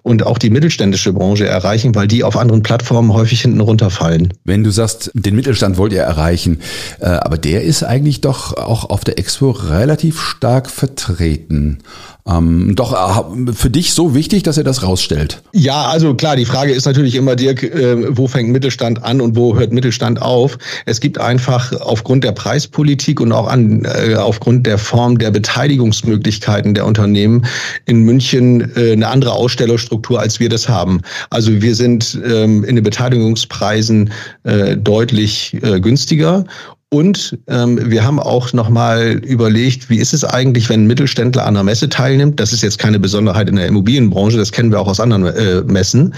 und 0.07 0.25
auch 0.25 0.37
die 0.37 0.49
mittelständische 0.49 1.11
Branche 1.11 1.45
erreichen, 1.45 1.93
weil 1.93 2.07
die 2.07 2.23
auf 2.23 2.37
anderen 2.37 2.63
Plattformen 2.63 3.11
häufig 3.13 3.41
hinten 3.41 3.59
runterfallen. 3.59 4.33
Wenn 4.45 4.63
du 4.63 4.71
sagst, 4.71 5.11
den 5.13 5.35
Mittelstand 5.35 5.77
wollt 5.77 5.91
ihr 5.91 6.01
erreichen, 6.01 6.61
äh, 6.99 7.07
aber 7.07 7.37
der 7.37 7.63
ist 7.63 7.83
eigentlich 7.83 8.21
doch 8.21 8.55
auch 8.55 8.89
auf 8.89 9.03
der 9.03 9.19
Expo 9.19 9.51
relativ 9.51 10.21
stark 10.21 10.69
vertreten. 10.69 11.79
Ähm, 12.27 12.75
doch 12.75 12.93
äh, 12.93 13.53
für 13.53 13.69
dich 13.69 13.93
so 13.93 14.13
wichtig, 14.13 14.43
dass 14.43 14.57
er 14.57 14.63
das 14.63 14.83
rausstellt? 14.83 15.41
Ja, 15.53 15.85
also 15.87 16.13
klar, 16.13 16.35
die 16.35 16.45
Frage 16.45 16.73
ist 16.73 16.85
natürlich 16.85 17.15
immer, 17.15 17.35
Dirk, 17.35 17.63
äh, 17.63 18.17
wo 18.17 18.27
fängt 18.27 18.49
Mittelstand 18.49 19.03
an 19.03 19.21
und 19.21 19.35
wo 19.35 19.55
hört 19.55 19.71
Mittelstand 19.71 20.21
auf? 20.21 20.57
Es 20.85 20.99
gibt 20.99 21.19
einfach 21.19 21.71
aufgrund 21.79 22.23
der 22.23 22.33
Preispolitik 22.33 23.21
und 23.21 23.31
auch 23.31 23.47
an, 23.47 23.85
äh, 23.85 24.15
aufgrund 24.15 24.67
der 24.67 24.77
Form 24.77 25.17
der 25.17 25.31
Beteiligungsmöglichkeiten 25.31 26.73
der 26.73 26.85
Unternehmen 26.85 27.45
in 27.85 28.01
München 28.01 28.75
äh, 28.75 28.91
eine 28.91 29.07
andere 29.07 29.31
Ausstellerstruktur, 29.31 30.19
als 30.19 30.39
wir 30.39 30.49
das 30.49 30.67
haben. 30.67 31.01
Also 31.29 31.61
wir 31.61 31.75
sind 31.75 32.19
ähm, 32.25 32.63
in 32.63 32.75
den 32.75 32.83
Beteiligungspreisen 32.83 34.11
äh, 34.43 34.75
deutlich 34.75 35.55
äh, 35.61 35.79
günstiger 35.79 36.45
und 36.89 37.37
ähm, 37.47 37.91
wir 37.91 38.05
haben 38.05 38.19
auch 38.19 38.53
nochmal 38.53 39.19
überlegt, 39.25 39.89
wie 39.89 39.97
ist 39.97 40.13
es 40.13 40.23
eigentlich, 40.23 40.69
wenn 40.69 40.83
ein 40.83 40.87
Mittelständler 40.87 41.45
an 41.45 41.55
einer 41.55 41.63
Messe 41.63 41.89
teilnimmt? 41.89 42.39
Das 42.39 42.53
ist 42.53 42.63
jetzt 42.63 42.79
keine 42.79 42.97
Besonderheit 42.97 43.49
in 43.49 43.57
der 43.57 43.67
Immobilienbranche, 43.67 44.37
das 44.37 44.53
kennen 44.53 44.71
wir 44.71 44.79
auch 44.79 44.87
aus 44.87 45.01
anderen 45.01 45.25
äh, 45.25 45.61
Messen. 45.63 46.15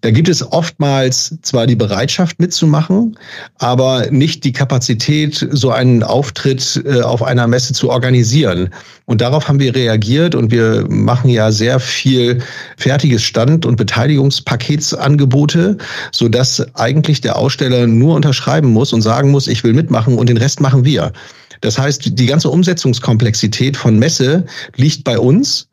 Da 0.00 0.10
gibt 0.10 0.28
es 0.28 0.52
oftmals 0.52 1.36
zwar 1.42 1.66
die 1.66 1.76
Bereitschaft 1.76 2.40
mitzumachen, 2.40 3.16
aber 3.58 4.10
nicht 4.10 4.44
die 4.44 4.52
Kapazität, 4.52 5.46
so 5.50 5.70
einen 5.70 6.02
Auftritt 6.02 6.82
äh, 6.84 7.00
auf 7.00 7.22
einer 7.22 7.46
Messe 7.46 7.72
zu 7.72 7.90
organisieren. 7.90 8.70
Und 9.06 9.20
darauf 9.20 9.48
haben 9.48 9.60
wir 9.60 9.74
reagiert 9.74 10.34
und 10.34 10.50
wir 10.50 10.86
machen 10.88 11.30
ja 11.30 11.50
sehr 11.50 11.80
viel 11.80 12.42
fertiges 12.76 13.22
Stand- 13.22 13.64
und 13.64 13.76
Beteiligungspaketsangebote, 13.76 15.78
so 16.12 16.28
dass 16.28 16.66
eigentlich 16.74 17.20
der 17.20 17.36
Aussteller 17.36 17.86
nur 17.86 18.14
unterschreiben 18.14 18.72
muss 18.72 18.92
und 18.92 19.02
sagen 19.02 19.30
muss, 19.30 19.48
ich 19.48 19.64
will 19.64 19.72
mitmachen 19.72 20.18
und 20.18 20.28
den 20.28 20.36
Rest 20.36 20.60
machen 20.60 20.84
wir. 20.84 21.12
Das 21.60 21.78
heißt, 21.78 22.18
die 22.18 22.26
ganze 22.26 22.50
Umsetzungskomplexität 22.50 23.76
von 23.76 23.98
Messe 23.98 24.44
liegt 24.76 25.04
bei 25.04 25.18
uns. 25.18 25.68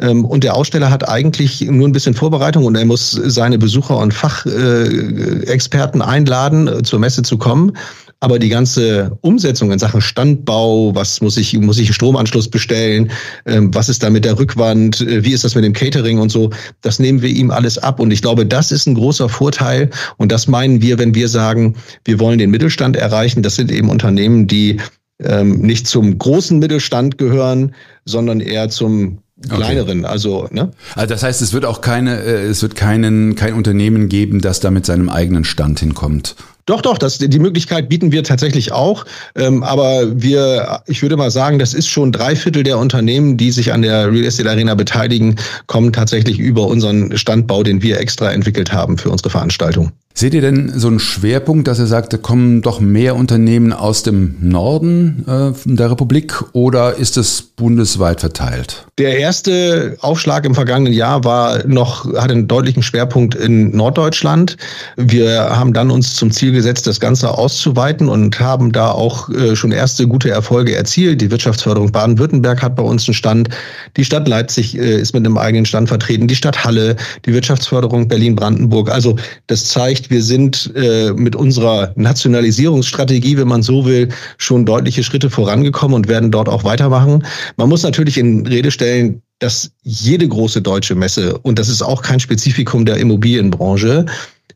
Ähm, 0.00 0.24
und 0.24 0.44
der 0.44 0.54
Aussteller 0.54 0.90
hat 0.90 1.08
eigentlich 1.08 1.60
nur 1.62 1.88
ein 1.88 1.92
bisschen 1.92 2.14
Vorbereitung 2.14 2.64
und 2.64 2.76
er 2.76 2.84
muss 2.84 3.10
seine 3.10 3.58
Besucher 3.58 3.98
und 3.98 4.14
Fachexperten 4.14 6.02
einladen, 6.02 6.68
äh, 6.68 6.82
zur 6.82 6.98
Messe 6.98 7.22
zu 7.22 7.38
kommen. 7.38 7.72
Aber 8.20 8.40
die 8.40 8.48
ganze 8.48 9.16
Umsetzung 9.20 9.70
in 9.70 9.78
Sachen 9.78 10.00
Standbau, 10.00 10.92
was 10.92 11.20
muss 11.20 11.36
ich, 11.36 11.56
muss 11.56 11.78
ich 11.78 11.86
einen 11.86 11.94
Stromanschluss 11.94 12.48
bestellen, 12.48 13.12
ähm, 13.46 13.72
was 13.72 13.88
ist 13.88 14.02
da 14.02 14.10
mit 14.10 14.24
der 14.24 14.38
Rückwand, 14.38 15.00
äh, 15.02 15.22
wie 15.24 15.32
ist 15.32 15.44
das 15.44 15.54
mit 15.54 15.64
dem 15.64 15.72
Catering 15.72 16.18
und 16.18 16.30
so, 16.30 16.50
das 16.80 16.98
nehmen 16.98 17.22
wir 17.22 17.28
ihm 17.28 17.50
alles 17.52 17.78
ab. 17.78 18.00
Und 18.00 18.10
ich 18.10 18.20
glaube, 18.20 18.44
das 18.44 18.72
ist 18.72 18.86
ein 18.86 18.94
großer 18.94 19.28
Vorteil. 19.28 19.90
Und 20.16 20.32
das 20.32 20.48
meinen 20.48 20.82
wir, 20.82 20.98
wenn 20.98 21.14
wir 21.14 21.28
sagen, 21.28 21.76
wir 22.04 22.18
wollen 22.18 22.38
den 22.38 22.50
Mittelstand 22.50 22.96
erreichen. 22.96 23.42
Das 23.42 23.54
sind 23.54 23.70
eben 23.70 23.88
Unternehmen, 23.88 24.48
die 24.48 24.78
ähm, 25.20 25.60
nicht 25.60 25.86
zum 25.86 26.18
großen 26.18 26.58
Mittelstand 26.58 27.18
gehören, 27.18 27.74
sondern 28.04 28.40
eher 28.40 28.68
zum 28.68 29.18
kleineren, 29.48 30.00
okay. 30.00 30.08
also 30.08 30.48
ne? 30.50 30.72
Also 30.94 31.14
das 31.14 31.22
heißt, 31.22 31.42
es 31.42 31.52
wird 31.52 31.64
auch 31.64 31.80
keine, 31.80 32.20
äh, 32.22 32.46
es 32.46 32.62
wird 32.62 32.74
keinen 32.74 33.34
kein 33.34 33.54
Unternehmen 33.54 34.08
geben, 34.08 34.40
das 34.40 34.60
da 34.60 34.70
mit 34.70 34.86
seinem 34.86 35.08
eigenen 35.08 35.44
Stand 35.44 35.80
hinkommt. 35.80 36.36
Doch, 36.68 36.82
doch, 36.82 36.98
das, 36.98 37.16
die 37.16 37.38
Möglichkeit 37.38 37.88
bieten 37.88 38.12
wir 38.12 38.22
tatsächlich 38.24 38.72
auch. 38.72 39.06
Ähm, 39.34 39.62
aber 39.62 40.20
wir, 40.20 40.82
ich 40.86 41.00
würde 41.00 41.16
mal 41.16 41.30
sagen, 41.30 41.58
das 41.58 41.72
ist 41.72 41.88
schon 41.88 42.12
drei 42.12 42.36
Viertel 42.36 42.62
der 42.62 42.76
Unternehmen, 42.76 43.38
die 43.38 43.52
sich 43.52 43.72
an 43.72 43.80
der 43.80 44.12
Real 44.12 44.26
Estate 44.26 44.50
Arena 44.50 44.74
beteiligen, 44.74 45.36
kommen 45.66 45.94
tatsächlich 45.94 46.38
über 46.38 46.66
unseren 46.66 47.16
Standbau, 47.16 47.62
den 47.62 47.80
wir 47.80 47.98
extra 47.98 48.32
entwickelt 48.32 48.70
haben 48.70 48.98
für 48.98 49.08
unsere 49.08 49.30
Veranstaltung. 49.30 49.92
Seht 50.12 50.34
ihr 50.34 50.42
denn 50.42 50.72
so 50.78 50.88
einen 50.88 51.00
Schwerpunkt, 51.00 51.68
dass 51.68 51.78
ihr 51.78 51.86
sagt, 51.86 52.12
da 52.12 52.18
kommen 52.18 52.60
doch 52.60 52.80
mehr 52.80 53.16
Unternehmen 53.16 53.72
aus 53.72 54.02
dem 54.02 54.36
Norden 54.40 55.24
äh, 55.26 55.52
der 55.64 55.90
Republik 55.90 56.42
oder 56.52 56.96
ist 56.96 57.16
es 57.16 57.40
bundesweit 57.40 58.20
verteilt? 58.20 58.87
Der 58.98 59.16
erste 59.16 59.96
Aufschlag 60.00 60.44
im 60.44 60.56
vergangenen 60.56 60.92
Jahr 60.92 61.22
war 61.22 61.64
noch, 61.68 62.12
hat 62.14 62.32
einen 62.32 62.48
deutlichen 62.48 62.82
Schwerpunkt 62.82 63.36
in 63.36 63.70
Norddeutschland. 63.70 64.56
Wir 64.96 65.56
haben 65.56 65.72
dann 65.72 65.92
uns 65.92 66.16
zum 66.16 66.32
Ziel 66.32 66.50
gesetzt, 66.50 66.88
das 66.88 66.98
Ganze 66.98 67.30
auszuweiten 67.30 68.08
und 68.08 68.40
haben 68.40 68.72
da 68.72 68.90
auch 68.90 69.28
äh, 69.30 69.54
schon 69.54 69.70
erste 69.70 70.08
gute 70.08 70.30
Erfolge 70.30 70.74
erzielt. 70.74 71.20
Die 71.20 71.30
Wirtschaftsförderung 71.30 71.92
Baden-Württemberg 71.92 72.60
hat 72.60 72.74
bei 72.74 72.82
uns 72.82 73.06
einen 73.06 73.14
Stand. 73.14 73.50
Die 73.96 74.04
Stadt 74.04 74.26
Leipzig 74.26 74.76
äh, 74.76 75.00
ist 75.00 75.14
mit 75.14 75.24
einem 75.24 75.38
eigenen 75.38 75.64
Stand 75.64 75.88
vertreten. 75.88 76.26
Die 76.26 76.34
Stadt 76.34 76.64
Halle, 76.64 76.96
die 77.24 77.32
Wirtschaftsförderung 77.32 78.08
Berlin-Brandenburg. 78.08 78.90
Also 78.90 79.14
das 79.46 79.66
zeigt, 79.68 80.10
wir 80.10 80.24
sind 80.24 80.72
äh, 80.74 81.12
mit 81.12 81.36
unserer 81.36 81.92
Nationalisierungsstrategie, 81.94 83.36
wenn 83.36 83.48
man 83.48 83.62
so 83.62 83.86
will, 83.86 84.08
schon 84.38 84.64
deutliche 84.64 85.04
Schritte 85.04 85.30
vorangekommen 85.30 85.94
und 85.94 86.08
werden 86.08 86.32
dort 86.32 86.48
auch 86.48 86.64
weitermachen. 86.64 87.24
Man 87.56 87.68
muss 87.68 87.84
natürlich 87.84 88.18
in 88.18 88.44
Rede 88.44 88.72
stellen, 88.72 88.87
feststellen, 88.88 89.22
dass 89.40 89.70
jede 89.82 90.26
große 90.26 90.62
deutsche 90.62 90.94
Messe, 90.94 91.38
und 91.38 91.58
das 91.58 91.68
ist 91.68 91.82
auch 91.82 92.02
kein 92.02 92.18
Spezifikum 92.18 92.84
der 92.84 92.96
Immobilienbranche, 92.96 94.06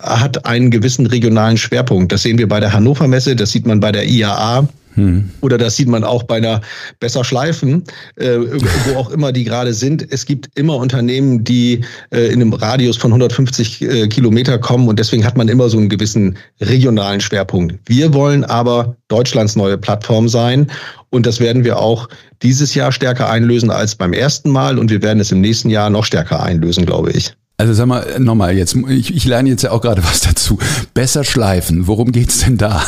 hat 0.01 0.45
einen 0.45 0.73
gewissen 0.73 1.07
regionalen 1.07 1.57
Schwerpunkt. 1.57 2.11
Das 2.11 2.23
sehen 2.23 2.39
wir 2.39 2.49
bei 2.49 2.59
der 2.59 2.73
Hannover 2.73 3.07
Messe, 3.07 3.37
das 3.37 3.53
sieht 3.53 3.67
man 3.67 3.79
bei 3.79 3.93
der 3.93 4.09
IAA. 4.09 4.67
Hm. 4.95 5.31
Oder 5.41 5.59
das 5.59 5.77
sieht 5.77 5.89
man 5.89 6.05
auch 6.05 6.25
bei 6.25 6.37
einer 6.37 6.61
Besser 7.01 7.25
Schleifen, 7.25 7.85
äh, 8.17 8.39
wo 8.87 8.99
auch 8.99 9.11
immer 9.11 9.33
die 9.33 9.45
gerade 9.45 9.73
sind. 9.73 10.07
Es 10.11 10.27
gibt 10.27 10.49
immer 10.55 10.77
Unternehmen, 10.77 11.45
die 11.45 11.85
äh, 12.11 12.27
in 12.27 12.41
einem 12.41 12.53
Radius 12.53 12.97
von 12.97 13.11
150 13.11 13.83
äh, 13.83 14.09
Kilometer 14.09 14.59
kommen 14.59 14.89
und 14.89 14.99
deswegen 14.99 15.25
hat 15.25 15.37
man 15.37 15.49
immer 15.49 15.69
so 15.69 15.79
einen 15.79 15.89
gewissen 15.89 16.37
regionalen 16.61 17.21
Schwerpunkt. 17.21 17.79
Wir 17.87 18.13
wollen 18.13 18.45
aber 18.45 18.97
Deutschlands 19.09 19.57
neue 19.57 19.79
Plattform 19.79 20.29
sein 20.29 20.71
und 21.11 21.27
das 21.27 21.41
werden 21.41 21.65
wir 21.65 21.79
auch 21.79 22.09
dieses 22.43 22.75
Jahr 22.75 22.93
stärker 22.93 23.31
einlösen 23.31 23.71
als 23.71 23.95
beim 23.95 24.13
ersten 24.13 24.51
Mal 24.51 24.79
und 24.79 24.91
wir 24.91 25.03
werden 25.03 25.21
es 25.21 25.33
im 25.33 25.41
nächsten 25.41 25.71
Jahr 25.71 25.91
noch 25.91 26.05
stärker 26.05 26.43
einlösen, 26.43 26.87
glaube 26.87 27.13
ich. 27.13 27.33
Also 27.63 27.75
sag 27.75 27.87
mal 27.87 28.19
nochmal 28.19 28.57
jetzt, 28.57 28.75
ich, 28.89 29.15
ich 29.15 29.25
lerne 29.25 29.49
jetzt 29.49 29.63
ja 29.63 29.71
auch 29.71 29.81
gerade 29.81 30.03
was 30.11 30.23
dazu. 30.23 30.59
Besser 30.95 31.23
schleifen, 31.23 31.87
worum 31.87 32.11
geht's 32.11 32.41
denn 32.41 32.59
da? 32.59 32.83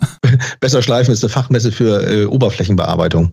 Besser 0.60 0.82
schleifen 0.82 1.14
ist 1.14 1.22
eine 1.22 1.30
Fachmesse 1.30 1.70
für 1.70 2.02
äh, 2.02 2.24
Oberflächenbearbeitung. 2.24 3.30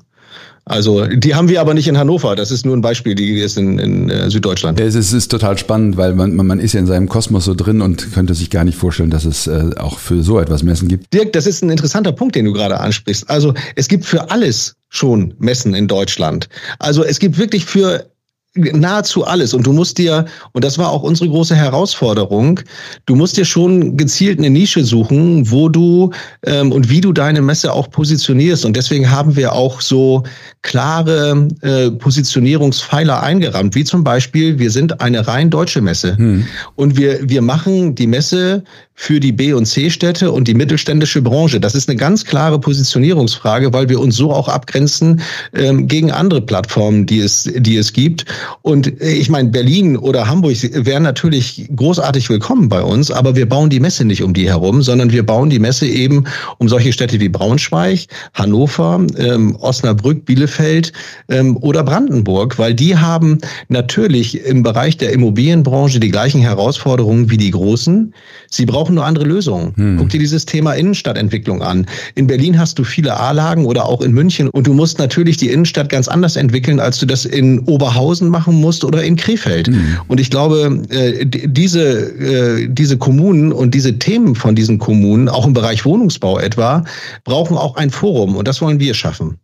Also 0.63 1.07
die 1.07 1.33
haben 1.33 1.49
wir 1.49 1.59
aber 1.59 1.73
nicht 1.73 1.87
in 1.87 1.97
Hannover. 1.97 2.35
Das 2.35 2.51
ist 2.51 2.67
nur 2.67 2.77
ein 2.77 2.81
Beispiel, 2.81 3.15
die 3.15 3.39
ist 3.39 3.57
in, 3.57 3.79
in 3.79 4.09
äh, 4.11 4.29
Süddeutschland. 4.29 4.79
Es 4.79 4.93
ist, 4.93 5.11
ist, 5.11 5.29
total 5.29 5.57
spannend, 5.57 5.97
weil 5.97 6.13
man, 6.13 6.35
man 6.35 6.59
ist 6.59 6.73
ja 6.73 6.79
in 6.79 6.87
seinem 6.87 7.09
Kosmos 7.09 7.45
so 7.45 7.55
drin 7.55 7.81
und 7.81 8.13
könnte 8.13 8.35
sich 8.35 8.51
gar 8.51 8.63
nicht 8.63 8.77
vorstellen, 8.77 9.09
dass 9.09 9.25
es 9.25 9.47
äh, 9.47 9.71
auch 9.77 9.97
für 9.97 10.21
so 10.21 10.39
etwas 10.39 10.61
Messen 10.61 10.87
gibt. 10.87 11.11
Dirk, 11.13 11.33
das 11.33 11.47
ist 11.47 11.63
ein 11.63 11.71
interessanter 11.71 12.11
Punkt, 12.11 12.35
den 12.35 12.45
du 12.45 12.53
gerade 12.53 12.79
ansprichst. 12.79 13.27
Also 13.27 13.55
es 13.75 13.87
gibt 13.87 14.05
für 14.05 14.29
alles 14.29 14.75
schon 14.89 15.33
Messen 15.39 15.73
in 15.73 15.87
Deutschland. 15.87 16.47
Also 16.77 17.03
es 17.03 17.17
gibt 17.17 17.39
wirklich 17.39 17.65
für 17.65 18.05
nahezu 18.55 19.25
alles. 19.25 19.53
Und 19.53 19.65
du 19.65 19.73
musst 19.73 19.97
dir, 19.97 20.25
und 20.53 20.63
das 20.63 20.77
war 20.77 20.91
auch 20.91 21.03
unsere 21.03 21.29
große 21.29 21.55
Herausforderung, 21.55 22.61
du 23.05 23.15
musst 23.15 23.37
dir 23.37 23.45
schon 23.45 23.97
gezielt 23.97 24.39
eine 24.39 24.49
Nische 24.49 24.83
suchen, 24.83 25.49
wo 25.51 25.69
du 25.69 26.11
ähm, 26.45 26.71
und 26.71 26.89
wie 26.89 27.01
du 27.01 27.11
deine 27.11 27.41
Messe 27.41 27.73
auch 27.73 27.89
positionierst. 27.89 28.65
Und 28.65 28.75
deswegen 28.75 29.11
haben 29.11 29.35
wir 29.35 29.53
auch 29.53 29.81
so 29.81 30.23
klare 30.61 31.47
äh, 31.61 31.91
Positionierungspfeiler 31.91 33.21
eingerammt, 33.21 33.75
wie 33.75 33.83
zum 33.83 34.03
Beispiel, 34.03 34.57
wir 34.57 34.71
sind 34.71 35.01
eine 35.01 35.27
rein 35.27 35.49
deutsche 35.49 35.81
Messe. 35.81 36.17
Hm. 36.17 36.47
Und 36.75 36.97
wir, 36.97 37.29
wir 37.29 37.41
machen 37.41 37.95
die 37.95 38.07
Messe 38.07 38.63
für 38.95 39.19
die 39.19 39.33
B- 39.33 39.53
und 39.53 39.65
C-Städte 39.65 40.31
und 40.31 40.47
die 40.47 40.53
mittelständische 40.53 41.21
Branche. 41.21 41.59
Das 41.59 41.75
ist 41.75 41.89
eine 41.89 41.97
ganz 41.97 42.23
klare 42.23 42.59
Positionierungsfrage, 42.59 43.73
weil 43.73 43.89
wir 43.89 43.99
uns 43.99 44.15
so 44.15 44.31
auch 44.31 44.47
abgrenzen 44.47 45.21
ähm, 45.53 45.87
gegen 45.87 46.11
andere 46.11 46.41
Plattformen, 46.41 47.05
die 47.05 47.19
es, 47.19 47.43
die 47.43 47.75
es 47.75 47.91
gibt. 47.91 48.25
Und 48.61 49.01
äh, 49.01 49.11
ich 49.11 49.29
meine, 49.29 49.49
Berlin 49.49 49.97
oder 49.97 50.27
Hamburg 50.27 50.55
wären 50.85 51.03
natürlich 51.03 51.69
großartig 51.75 52.29
willkommen 52.29 52.69
bei 52.69 52.81
uns, 52.81 53.11
aber 53.11 53.35
wir 53.35 53.47
bauen 53.47 53.69
die 53.69 53.81
Messe 53.81 54.05
nicht 54.05 54.23
um 54.23 54.33
die 54.33 54.47
herum, 54.47 54.81
sondern 54.81 55.11
wir 55.11 55.25
bauen 55.25 55.49
die 55.49 55.59
Messe 55.59 55.87
eben 55.87 56.23
um 56.57 56.69
solche 56.69 56.93
Städte 56.93 57.19
wie 57.19 57.29
Braunschweig, 57.29 58.07
Hannover, 58.33 59.05
ähm, 59.17 59.57
Osnabrück, 59.57 60.25
Bielefeld 60.25 60.93
ähm, 61.29 61.57
oder 61.57 61.83
Brandenburg, 61.83 62.57
weil 62.57 62.73
die 62.73 62.97
haben 62.97 63.39
natürlich 63.67 64.45
im 64.45 64.63
Bereich 64.63 64.97
der 64.97 65.11
Immobilienbranche 65.11 65.99
die 65.99 66.11
gleichen 66.11 66.41
Herausforderungen 66.41 67.29
wie 67.29 67.37
die 67.37 67.51
großen. 67.51 68.13
Sie 68.49 68.65
brauchen 68.65 68.84
brauchen 68.85 68.95
nur 68.95 69.05
andere 69.05 69.25
Lösungen. 69.25 69.73
Hm. 69.77 69.97
Guck 69.97 70.09
dir 70.09 70.19
dieses 70.19 70.45
Thema 70.45 70.73
Innenstadtentwicklung 70.73 71.63
an. 71.63 71.87
In 72.13 72.27
Berlin 72.27 72.59
hast 72.59 72.77
du 72.77 72.83
viele 72.83 73.17
A-Lagen 73.17 73.65
oder 73.65 73.85
auch 73.85 74.01
in 74.01 74.11
München 74.11 74.47
und 74.49 74.67
du 74.67 74.75
musst 74.75 74.99
natürlich 74.99 75.37
die 75.37 75.49
Innenstadt 75.49 75.89
ganz 75.89 76.07
anders 76.07 76.35
entwickeln, 76.35 76.79
als 76.79 76.99
du 76.99 77.07
das 77.07 77.25
in 77.25 77.59
Oberhausen 77.61 78.29
machen 78.29 78.61
musst 78.61 78.83
oder 78.83 79.03
in 79.03 79.15
Krefeld. 79.15 79.69
Hm. 79.69 79.97
Und 80.07 80.19
ich 80.19 80.29
glaube, 80.29 80.83
äh, 80.89 81.25
diese, 81.25 81.81
äh, 81.81 82.67
diese 82.69 82.97
Kommunen 82.97 83.51
und 83.51 83.73
diese 83.73 83.97
Themen 83.97 84.35
von 84.35 84.53
diesen 84.55 84.77
Kommunen, 84.77 85.29
auch 85.29 85.47
im 85.47 85.53
Bereich 85.53 85.83
Wohnungsbau 85.83 86.37
etwa, 86.37 86.83
brauchen 87.23 87.57
auch 87.57 87.77
ein 87.77 87.89
Forum 87.89 88.35
und 88.35 88.47
das 88.47 88.61
wollen 88.61 88.79
wir 88.79 88.93
schaffen. 88.93 89.39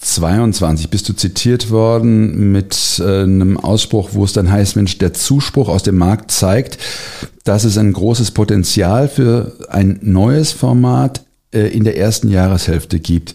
2022 0.00 0.88
bist 0.88 1.08
du 1.08 1.12
zitiert 1.12 1.70
worden 1.70 2.52
mit 2.52 3.00
äh, 3.04 3.22
einem 3.22 3.58
Ausspruch, 3.58 4.10
wo 4.12 4.24
es 4.24 4.32
dann 4.32 4.50
heißt, 4.50 4.76
Mensch, 4.76 4.96
der 4.98 5.12
Zuspruch 5.12 5.68
aus 5.68 5.82
dem 5.82 5.98
Markt 5.98 6.30
zeigt, 6.30 6.78
dass 7.44 7.64
es 7.64 7.76
ein 7.76 7.92
großes 7.92 8.30
Potenzial 8.30 9.08
für 9.08 9.52
ein 9.68 9.98
neues 10.02 10.52
Format 10.52 11.22
in 11.52 11.84
der 11.84 11.96
ersten 11.96 12.28
Jahreshälfte 12.28 13.00
gibt. 13.00 13.34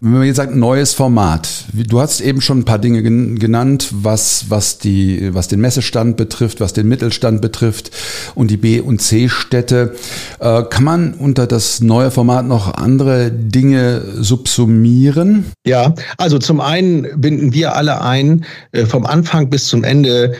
Wenn 0.00 0.12
man 0.12 0.24
jetzt 0.24 0.36
sagt 0.36 0.54
neues 0.56 0.94
Format, 0.94 1.48
du 1.72 2.00
hast 2.00 2.20
eben 2.20 2.40
schon 2.40 2.60
ein 2.60 2.64
paar 2.64 2.80
Dinge 2.80 3.02
genannt, 3.02 3.88
was 3.92 4.46
was 4.48 4.78
die 4.78 5.32
was 5.32 5.46
den 5.46 5.60
Messestand 5.60 6.16
betrifft, 6.16 6.60
was 6.60 6.72
den 6.72 6.88
Mittelstand 6.88 7.40
betrifft 7.40 7.92
und 8.34 8.50
die 8.50 8.56
B 8.56 8.80
und 8.80 9.00
C 9.00 9.28
Städte, 9.28 9.94
äh, 10.40 10.64
kann 10.64 10.84
man 10.84 11.14
unter 11.14 11.46
das 11.46 11.80
neue 11.80 12.10
Format 12.10 12.46
noch 12.46 12.74
andere 12.74 13.30
Dinge 13.30 14.02
subsumieren? 14.16 15.52
Ja, 15.64 15.94
also 16.18 16.38
zum 16.38 16.60
einen 16.60 17.20
binden 17.20 17.52
wir 17.52 17.76
alle 17.76 18.02
ein 18.02 18.44
äh, 18.72 18.86
vom 18.86 19.06
Anfang 19.06 19.50
bis 19.50 19.66
zum 19.66 19.84
Ende 19.84 20.34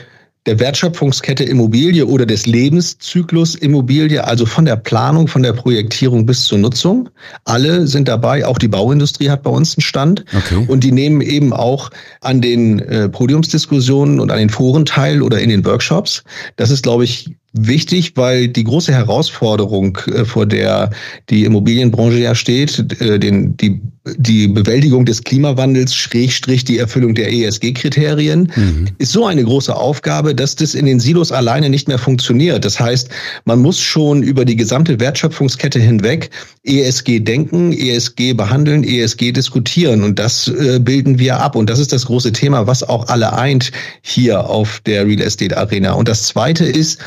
der 0.47 0.59
Wertschöpfungskette 0.59 1.45
Immobilie 1.45 2.05
oder 2.05 2.27
des 2.27 2.47
Lebenszyklus 2.47 3.55
Immobilie, 3.55 4.25
also 4.25 4.45
von 4.45 4.65
der 4.65 4.77
Planung, 4.77 5.29
von 5.29 5.43
der 5.43 5.53
Projektierung 5.53 6.27
bis 6.27 6.45
zur 6.45 6.59
Nutzung. 6.59 7.09
Alle 7.45 7.87
sind 7.87 8.09
dabei, 8.09 8.45
auch 8.45 8.59
die 8.59 8.69
Bauindustrie 8.69 9.31
hat 9.31 9.45
bei 9.45 9.51
uns 9.51 9.77
einen 9.77 9.83
Stand. 9.83 10.25
Okay. 10.37 10.65
Und 10.67 10.83
die 10.83 10.91
nehmen 10.91 11.21
eben 11.21 11.53
auch 11.53 11.91
an 12.21 12.41
den 12.41 12.81
äh, 12.81 13.09
Podiumsdiskussionen 13.09 14.19
und 14.19 14.33
an 14.33 14.39
den 14.39 14.51
Foren 14.51 14.85
teil 14.85 15.23
oder 15.23 15.39
in 15.41 15.49
den 15.49 15.65
Workshops. 15.65 16.25
Das 16.57 16.71
ist, 16.71 16.83
glaube 16.83 17.05
ich, 17.05 17.31
wichtig, 17.53 18.13
weil 18.17 18.49
die 18.49 18.65
große 18.65 18.93
Herausforderung, 18.93 19.99
äh, 20.07 20.25
vor 20.25 20.47
der 20.47 20.91
die 21.29 21.45
Immobilienbranche 21.45 22.19
ja 22.19 22.35
steht, 22.35 23.01
äh, 23.01 23.19
den, 23.19 23.57
die, 23.59 23.81
die 24.17 24.49
Bewältigung 24.49 25.05
des 25.05 25.23
Klimawandels, 25.23 25.95
Schrägstrich 25.95 26.65
die 26.65 26.79
Erfüllung 26.79 27.15
der 27.15 27.31
ESG-Kriterien, 27.31 28.51
mhm. 28.57 28.89
ist 28.99 29.13
so 29.13 29.27
eine 29.27 29.45
große 29.45 29.75
Aufgabe, 29.75 30.35
dass 30.35 30.57
das 30.57 30.75
in 30.75 30.87
den 30.87 30.99
Silos 30.99 31.31
alleine 31.31 31.69
nicht 31.69 31.89
mehr 31.89 31.99
funktioniert. 31.99 32.65
Das 32.65 32.81
heißt, 32.81 33.11
man 33.45 33.61
muss 33.61 33.79
schon 33.79 34.23
über 34.23 34.45
die 34.45 34.57
gesamte 34.57 34.99
Wertschöpfungskette 34.99 35.79
hinweg 35.79 36.31
ESG 36.65 37.21
denken, 37.21 37.73
ESG 37.73 38.33
behandeln, 38.33 38.83
ESG 38.83 39.33
diskutieren. 39.33 40.03
Und 40.03 40.19
das 40.19 40.49
äh, 40.49 40.81
bilden 40.81 41.19
wir 41.19 41.39
ab. 41.39 41.55
Und 41.55 41.69
das 41.69 41.79
ist 41.79 41.93
das 41.93 42.07
große 42.07 42.33
Thema, 42.33 42.67
was 42.67 42.83
auch 42.83 43.09
alle 43.09 43.35
eint 43.35 43.73
hier 44.01 44.49
auf 44.49 44.81
der 44.87 45.07
Real 45.07 45.21
Estate 45.21 45.57
Arena. 45.57 45.93
Und 45.93 46.09
das 46.09 46.25
zweite 46.25 46.65
ist, 46.65 46.99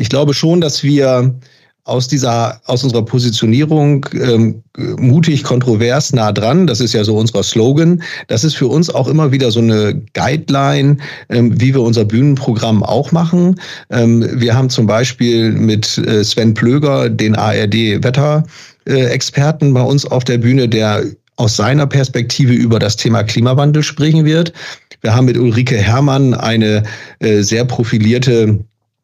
ich 0.00 0.08
glaube 0.08 0.34
schon, 0.34 0.60
dass 0.62 0.82
wir 0.82 1.32
aus 1.84 2.08
dieser, 2.08 2.60
aus 2.66 2.82
unserer 2.84 3.04
Positionierung 3.04 4.06
ähm, 4.14 4.62
mutig, 4.98 5.44
kontrovers, 5.44 6.14
nah 6.14 6.32
dran, 6.32 6.66
das 6.66 6.80
ist 6.80 6.94
ja 6.94 7.04
so 7.04 7.18
unser 7.18 7.42
Slogan, 7.42 8.02
das 8.28 8.44
ist 8.44 8.54
für 8.54 8.68
uns 8.68 8.88
auch 8.88 9.08
immer 9.08 9.30
wieder 9.32 9.50
so 9.50 9.60
eine 9.60 10.00
Guideline, 10.14 10.96
ähm, 11.28 11.60
wie 11.60 11.74
wir 11.74 11.82
unser 11.82 12.06
Bühnenprogramm 12.06 12.82
auch 12.82 13.12
machen. 13.12 13.60
Ähm, 13.90 14.26
wir 14.40 14.54
haben 14.54 14.70
zum 14.70 14.86
Beispiel 14.86 15.52
mit 15.52 15.98
äh, 15.98 16.24
Sven 16.24 16.54
Plöger, 16.54 17.10
den 17.10 17.36
ARD-Wetter-Experten 17.36 19.74
bei 19.74 19.82
uns 19.82 20.06
auf 20.06 20.24
der 20.24 20.38
Bühne, 20.38 20.66
der 20.68 21.04
aus 21.36 21.56
seiner 21.56 21.86
Perspektive 21.86 22.54
über 22.54 22.78
das 22.78 22.96
Thema 22.96 23.22
Klimawandel 23.22 23.82
sprechen 23.82 24.24
wird. 24.24 24.54
Wir 25.02 25.14
haben 25.14 25.26
mit 25.26 25.36
Ulrike 25.38 25.76
Herrmann 25.76 26.34
eine 26.34 26.82
äh, 27.18 27.42
sehr 27.42 27.64
profilierte 27.64 28.60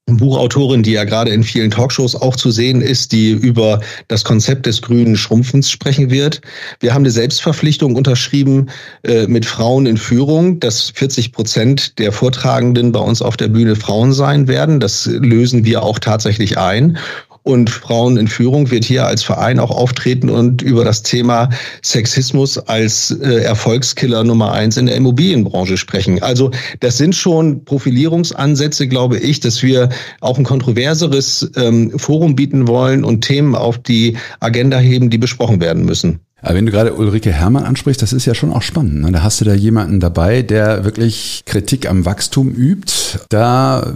Buchautorin, 0.09 0.85
die 0.85 0.93
ja 0.93 1.03
gerade 1.03 1.33
in 1.33 1.43
vielen 1.43 1.73
Talkshows 1.73 2.15
auch 2.15 2.37
zu 2.37 2.53
sehen 2.53 2.81
ist, 2.81 3.11
die 3.11 3.33
über 3.33 3.81
das 4.07 4.23
Konzept 4.23 4.67
des 4.67 4.81
grünen 4.81 5.17
Schrumpfens 5.17 5.69
sprechen 5.69 6.11
wird. 6.11 6.41
Wir 6.79 6.95
haben 6.95 7.03
eine 7.03 7.11
Selbstverpflichtung 7.11 7.97
unterschrieben 7.97 8.69
äh, 9.03 9.27
mit 9.27 9.45
Frauen 9.45 9.85
in 9.87 9.97
Führung, 9.97 10.61
dass 10.61 10.91
40 10.91 11.33
Prozent 11.33 11.99
der 11.99 12.13
Vortragenden 12.13 12.93
bei 12.93 13.01
uns 13.01 13.21
auf 13.21 13.37
der 13.37 13.49
Bühne 13.49 13.75
Frauen 13.75 14.13
sein 14.13 14.47
werden. 14.47 14.79
Das 14.79 15.07
lösen 15.07 15.65
wir 15.65 15.83
auch 15.83 15.99
tatsächlich 15.99 16.57
ein. 16.57 16.99
Und 17.47 17.71
Frauen 17.71 18.17
in 18.17 18.27
Führung 18.27 18.73
wird 18.73 18.85
hier 18.85 19.07
als 19.07 19.23
Verein 19.23 19.61
auch 19.61 19.71
auftreten 19.71 20.31
und 20.31 20.63
über 20.63 20.85
das 20.85 21.05
Thema 21.05 21.49
Sexismus 21.81 22.59
als 22.59 23.13
äh, 23.13 23.43
Erfolgskiller 23.45 24.25
Nummer 24.25 24.51
eins 24.51 24.77
in 24.77 24.87
der 24.87 24.97
Immobilienbranche 24.97 25.77
sprechen. 25.77 26.21
Also 26.21 26.51
das 26.81 26.99
sind 26.99 27.15
schon 27.15 27.65
Profilierungsansätze, 27.65 28.89
glaube 28.89 29.19
ich, 29.19 29.39
dass 29.39 29.63
wir 29.63 29.91
auch 30.21 30.39
ein 30.39 30.45
kontroverseres 30.45 31.49
ähm, 31.55 31.97
Forum 31.97 32.35
bieten 32.35 32.67
wollen 32.67 33.05
und 33.05 33.21
Themen 33.21 33.55
auf 33.55 33.79
die 33.79 34.17
Agenda 34.41 34.81
heben, 34.81 35.09
die 35.09 35.19
besprochen 35.19 35.61
werden 35.61 35.85
müssen. 35.85 36.26
Aber 36.43 36.55
wenn 36.55 36.67
du 36.67 36.73
gerade 36.73 36.95
Ulrike 36.95 37.33
Herrmann 37.33 37.65
ansprichst, 37.65 38.03
das 38.03 38.13
ist 38.13 38.27
ja 38.27 38.35
schon 38.35 38.53
auch 38.53 38.63
spannend. 38.63 39.01
Ne? 39.01 39.11
Da 39.11 39.23
hast 39.23 39.41
du 39.41 39.45
da 39.45 39.55
jemanden 39.55 40.01
dabei, 40.01 40.43
der 40.43 40.85
wirklich 40.85 41.43
Kritik 41.47 41.89
am 41.89 42.05
Wachstum 42.05 42.51
übt. 42.51 42.93
Da 43.31 43.81
äh, 43.81 43.93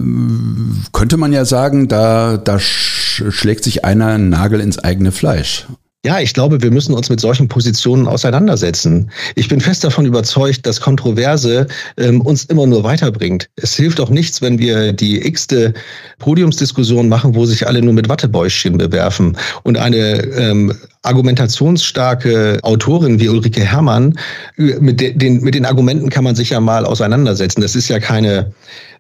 könnte 0.92 1.16
man 1.18 1.32
ja 1.32 1.44
sagen, 1.44 1.86
da, 1.88 2.38
da 2.38 2.58
schlägt 2.58 3.64
sich 3.64 3.84
einer 3.84 4.06
einen 4.06 4.30
Nagel 4.30 4.60
ins 4.60 4.78
eigene 4.78 5.12
Fleisch. 5.12 5.66
Ja, 6.02 6.18
ich 6.18 6.32
glaube, 6.32 6.62
wir 6.62 6.70
müssen 6.70 6.94
uns 6.94 7.10
mit 7.10 7.20
solchen 7.20 7.48
Positionen 7.48 8.08
auseinandersetzen. 8.08 9.10
Ich 9.34 9.48
bin 9.48 9.60
fest 9.60 9.84
davon 9.84 10.06
überzeugt, 10.06 10.64
dass 10.64 10.80
Kontroverse 10.80 11.66
ähm, 11.98 12.22
uns 12.22 12.44
immer 12.44 12.66
nur 12.66 12.84
weiterbringt. 12.84 13.50
Es 13.56 13.74
hilft 13.74 14.00
auch 14.00 14.08
nichts, 14.08 14.40
wenn 14.40 14.58
wir 14.58 14.94
die 14.94 15.26
x-te 15.26 15.74
Podiumsdiskussion 16.18 17.10
machen, 17.10 17.34
wo 17.34 17.44
sich 17.44 17.66
alle 17.66 17.82
nur 17.82 17.92
mit 17.92 18.08
Wattebäuschen 18.08 18.78
bewerfen. 18.78 19.36
Und 19.62 19.76
eine 19.76 20.22
ähm, 20.22 20.72
argumentationsstarke 21.02 22.60
Autorin 22.62 23.20
wie 23.20 23.28
Ulrike 23.28 23.60
Herrmann, 23.60 24.18
mit, 24.56 25.02
de 25.02 25.12
den, 25.12 25.42
mit 25.42 25.54
den 25.54 25.66
Argumenten 25.66 26.08
kann 26.08 26.24
man 26.24 26.34
sich 26.34 26.48
ja 26.48 26.60
mal 26.60 26.86
auseinandersetzen. 26.86 27.60
Das 27.60 27.76
ist 27.76 27.88
ja 27.88 28.00
keine, 28.00 28.54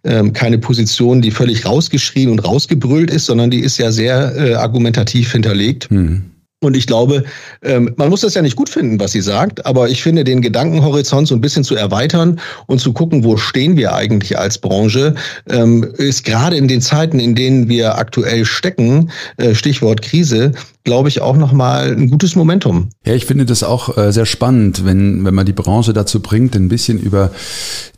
ähm, 0.04 0.34
keine 0.34 0.58
Position, 0.58 1.22
die 1.22 1.30
völlig 1.30 1.64
rausgeschrien 1.64 2.30
und 2.30 2.40
rausgebrüllt 2.40 3.10
ist, 3.10 3.24
sondern 3.24 3.50
die 3.50 3.60
ist 3.60 3.78
ja 3.78 3.90
sehr 3.90 4.36
äh, 4.36 4.54
argumentativ 4.54 5.32
hinterlegt. 5.32 5.88
Hm. 5.88 6.29
Und 6.62 6.76
ich 6.76 6.86
glaube, 6.86 7.24
ähm, 7.62 7.94
man 7.96 8.10
muss 8.10 8.20
das 8.20 8.34
ja 8.34 8.42
nicht 8.42 8.54
gut 8.54 8.68
finden, 8.68 9.00
was 9.00 9.12
sie 9.12 9.22
sagt, 9.22 9.64
aber 9.64 9.88
ich 9.88 10.02
finde, 10.02 10.24
den 10.24 10.42
Gedankenhorizont 10.42 11.26
so 11.26 11.34
ein 11.34 11.40
bisschen 11.40 11.64
zu 11.64 11.74
erweitern 11.74 12.38
und 12.66 12.80
zu 12.80 12.92
gucken, 12.92 13.24
wo 13.24 13.38
stehen 13.38 13.78
wir 13.78 13.94
eigentlich 13.94 14.38
als 14.38 14.58
Branche, 14.58 15.14
ähm, 15.48 15.82
ist 15.96 16.24
gerade 16.24 16.56
in 16.56 16.68
den 16.68 16.82
Zeiten, 16.82 17.18
in 17.18 17.34
denen 17.34 17.68
wir 17.70 17.96
aktuell 17.96 18.44
stecken, 18.44 19.10
äh, 19.38 19.54
Stichwort 19.54 20.02
Krise, 20.02 20.52
glaube 20.84 21.08
ich, 21.08 21.22
auch 21.22 21.36
nochmal 21.38 21.92
ein 21.92 22.10
gutes 22.10 22.36
Momentum. 22.36 22.90
Ja, 23.06 23.14
ich 23.14 23.24
finde 23.24 23.46
das 23.46 23.62
auch 23.62 23.96
äh, 23.96 24.12
sehr 24.12 24.26
spannend, 24.26 24.84
wenn, 24.84 25.24
wenn 25.24 25.34
man 25.34 25.46
die 25.46 25.54
Branche 25.54 25.94
dazu 25.94 26.20
bringt, 26.20 26.54
ein 26.56 26.68
bisschen 26.68 26.98
über 26.98 27.30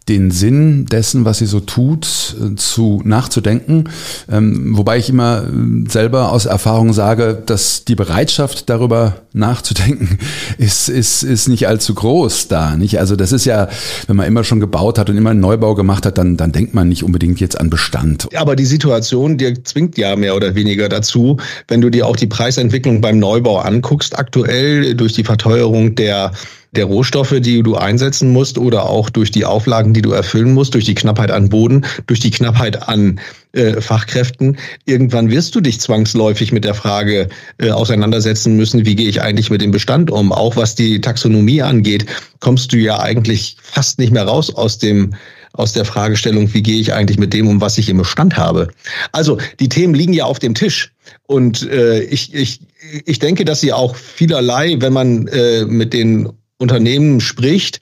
den 0.08 0.30
Sinn 0.30 0.86
dessen, 0.86 1.24
was 1.24 1.38
sie 1.38 1.46
so 1.46 1.60
tut, 1.60 2.36
äh, 2.40 2.56
zu 2.56 3.00
nachzudenken. 3.04 3.88
Ähm, 4.30 4.76
wobei 4.76 4.98
ich 4.98 5.08
immer 5.08 5.44
äh, 5.44 5.88
selber 5.88 6.32
aus 6.32 6.46
Erfahrung 6.46 6.92
sage, 6.92 7.40
dass 7.46 7.84
die 7.84 7.94
Bereitschaft 7.94 8.68
darüber 8.68 9.22
nachzudenken 9.32 10.18
ist, 10.58 10.88
ist, 10.88 11.22
ist 11.22 11.48
nicht 11.48 11.68
allzu 11.68 11.94
groß 11.94 12.48
da. 12.48 12.76
Nicht? 12.76 12.98
Also 12.98 13.16
das 13.16 13.32
ist 13.32 13.44
ja, 13.44 13.68
wenn 14.06 14.16
man 14.16 14.26
immer 14.26 14.44
schon 14.44 14.60
gebaut 14.60 14.98
hat 14.98 15.08
und 15.08 15.16
immer 15.16 15.30
einen 15.30 15.40
Neubau 15.40 15.74
gemacht 15.74 16.04
hat, 16.04 16.18
dann, 16.18 16.36
dann 16.36 16.52
denkt 16.52 16.74
man 16.74 16.88
nicht 16.88 17.04
unbedingt 17.04 17.40
jetzt 17.40 17.58
an 17.60 17.70
Bestand. 17.70 18.28
Aber 18.34 18.56
die 18.56 18.66
Situation, 18.66 19.38
die 19.38 19.62
zwingt 19.62 19.96
ja 19.98 20.16
mehr 20.16 20.34
oder 20.34 20.54
weniger 20.54 20.88
dazu, 20.88 21.36
wenn 21.68 21.80
du 21.80 21.90
dir 21.90 22.06
auch 22.06 22.16
die 22.16 22.26
Preisentwicklung 22.26 23.00
beim 23.00 23.18
Neubau 23.18 23.58
anguckst, 23.58 24.18
aktuell 24.18 24.94
durch 24.94 25.12
die 25.12 25.24
Verteuerung 25.24 25.94
der 25.94 26.32
der 26.72 26.86
Rohstoffe, 26.86 27.34
die 27.38 27.62
du 27.62 27.76
einsetzen 27.76 28.32
musst 28.32 28.56
oder 28.56 28.88
auch 28.88 29.10
durch 29.10 29.30
die 29.30 29.44
Auflagen, 29.44 29.92
die 29.92 30.02
du 30.02 30.12
erfüllen 30.12 30.54
musst, 30.54 30.74
durch 30.74 30.86
die 30.86 30.94
Knappheit 30.94 31.30
an 31.30 31.50
Boden, 31.50 31.84
durch 32.06 32.20
die 32.20 32.30
Knappheit 32.30 32.88
an 32.88 33.20
äh, 33.52 33.80
Fachkräften. 33.82 34.56
Irgendwann 34.86 35.30
wirst 35.30 35.54
du 35.54 35.60
dich 35.60 35.80
zwangsläufig 35.80 36.50
mit 36.50 36.64
der 36.64 36.74
Frage 36.74 37.28
äh, 37.58 37.70
auseinandersetzen 37.70 38.56
müssen, 38.56 38.86
wie 38.86 38.96
gehe 38.96 39.08
ich 39.08 39.20
eigentlich 39.20 39.50
mit 39.50 39.60
dem 39.60 39.70
Bestand 39.70 40.10
um? 40.10 40.32
Auch 40.32 40.56
was 40.56 40.74
die 40.74 41.02
Taxonomie 41.02 41.60
angeht, 41.60 42.06
kommst 42.40 42.72
du 42.72 42.78
ja 42.78 43.00
eigentlich 43.00 43.58
fast 43.60 43.98
nicht 43.98 44.12
mehr 44.12 44.24
raus 44.24 44.54
aus 44.54 44.78
dem 44.78 45.14
aus 45.54 45.74
der 45.74 45.84
Fragestellung, 45.84 46.54
wie 46.54 46.62
gehe 46.62 46.80
ich 46.80 46.94
eigentlich 46.94 47.18
mit 47.18 47.34
dem 47.34 47.46
um, 47.46 47.60
was 47.60 47.76
ich 47.76 47.90
im 47.90 47.98
Bestand 47.98 48.38
habe. 48.38 48.68
Also 49.12 49.36
die 49.60 49.68
Themen 49.68 49.92
liegen 49.92 50.14
ja 50.14 50.24
auf 50.24 50.38
dem 50.38 50.54
Tisch. 50.54 50.92
Und 51.26 51.68
äh, 51.70 52.00
ich, 52.00 52.32
ich, 52.32 52.60
ich 53.04 53.18
denke, 53.18 53.44
dass 53.44 53.60
sie 53.60 53.74
auch 53.74 53.94
vielerlei, 53.94 54.76
wenn 54.78 54.94
man 54.94 55.26
äh, 55.28 55.66
mit 55.66 55.92
den 55.92 56.30
Unternehmen 56.62 57.20
spricht, 57.20 57.80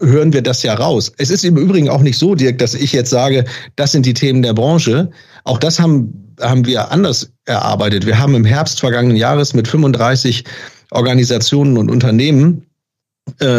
hören 0.00 0.32
wir 0.32 0.42
das 0.42 0.62
ja 0.62 0.74
raus. 0.74 1.12
Es 1.16 1.30
ist 1.30 1.44
im 1.44 1.56
Übrigen 1.56 1.88
auch 1.88 2.02
nicht 2.02 2.18
so, 2.18 2.34
Dirk, 2.34 2.58
dass 2.58 2.74
ich 2.74 2.92
jetzt 2.92 3.10
sage, 3.10 3.44
das 3.76 3.92
sind 3.92 4.04
die 4.04 4.14
Themen 4.14 4.42
der 4.42 4.52
Branche. 4.52 5.10
Auch 5.44 5.58
das 5.58 5.80
haben, 5.80 6.34
haben 6.40 6.66
wir 6.66 6.90
anders 6.90 7.30
erarbeitet. 7.46 8.04
Wir 8.04 8.18
haben 8.18 8.34
im 8.34 8.44
Herbst 8.44 8.80
vergangenen 8.80 9.16
Jahres 9.16 9.54
mit 9.54 9.68
35 9.68 10.44
Organisationen 10.90 11.78
und 11.78 11.90
Unternehmen 11.90 12.65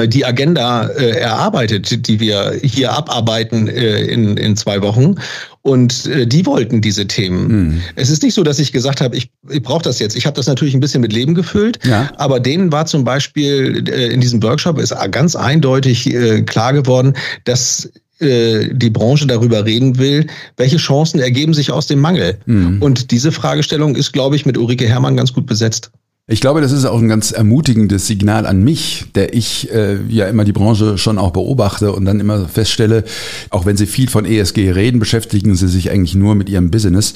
die 0.07 0.25
Agenda 0.25 0.87
äh, 0.87 1.19
erarbeitet, 1.19 2.07
die 2.07 2.19
wir 2.19 2.57
hier 2.63 2.93
abarbeiten 2.93 3.67
äh, 3.67 3.99
in, 4.05 4.37
in 4.37 4.55
zwei 4.55 4.81
Wochen. 4.81 5.15
Und 5.61 6.05
äh, 6.05 6.25
die 6.25 6.45
wollten 6.45 6.81
diese 6.81 7.05
Themen. 7.05 7.49
Hm. 7.49 7.81
Es 7.95 8.09
ist 8.09 8.23
nicht 8.23 8.33
so, 8.33 8.43
dass 8.43 8.57
ich 8.59 8.71
gesagt 8.71 9.01
habe, 9.01 9.17
ich, 9.17 9.29
ich 9.49 9.61
brauche 9.61 9.83
das 9.83 9.99
jetzt. 9.99 10.15
Ich 10.15 10.25
habe 10.25 10.35
das 10.35 10.47
natürlich 10.47 10.73
ein 10.73 10.79
bisschen 10.79 11.01
mit 11.01 11.11
Leben 11.11 11.35
gefüllt, 11.35 11.79
ja. 11.85 12.09
aber 12.15 12.39
denen 12.39 12.71
war 12.71 12.85
zum 12.85 13.03
Beispiel 13.03 13.83
äh, 13.89 14.07
in 14.07 14.21
diesem 14.21 14.41
Workshop 14.41 14.79
ist 14.79 14.95
ganz 15.11 15.35
eindeutig 15.35 16.11
äh, 16.13 16.43
klar 16.43 16.71
geworden, 16.71 17.13
dass 17.43 17.91
äh, 18.19 18.69
die 18.71 18.89
Branche 18.89 19.27
darüber 19.27 19.65
reden 19.65 19.97
will, 19.99 20.27
welche 20.55 20.77
Chancen 20.77 21.19
ergeben 21.19 21.53
sich 21.53 21.71
aus 21.71 21.85
dem 21.87 21.99
Mangel. 21.99 22.37
Mhm. 22.45 22.81
Und 22.81 23.11
diese 23.11 23.31
Fragestellung 23.31 23.95
ist, 23.95 24.13
glaube 24.13 24.37
ich, 24.37 24.45
mit 24.45 24.57
Ulrike 24.57 24.87
Herrmann 24.87 25.17
ganz 25.17 25.33
gut 25.33 25.45
besetzt. 25.45 25.91
Ich 26.29 26.41
glaube, 26.41 26.59
das 26.59 26.73
ist 26.73 26.83
auch 26.83 26.99
ein 26.99 27.07
ganz 27.07 27.31
ermutigendes 27.31 28.05
Signal 28.05 28.45
an 28.45 28.61
mich, 28.61 29.05
der 29.15 29.33
ich 29.33 29.71
äh, 29.71 29.97
ja 30.09 30.27
immer 30.27 30.43
die 30.43 30.51
Branche 30.51 30.97
schon 30.97 31.19
auch 31.19 31.31
beobachte 31.31 31.93
und 31.93 32.03
dann 32.03 32.19
immer 32.19 32.49
feststelle, 32.49 33.05
auch 33.49 33.65
wenn 33.65 33.77
sie 33.77 33.85
viel 33.85 34.09
von 34.09 34.25
ESG 34.25 34.71
reden, 34.71 34.99
beschäftigen 34.99 35.55
sie 35.55 35.69
sich 35.69 35.89
eigentlich 35.89 36.15
nur 36.15 36.35
mit 36.35 36.49
ihrem 36.49 36.69
Business 36.69 37.13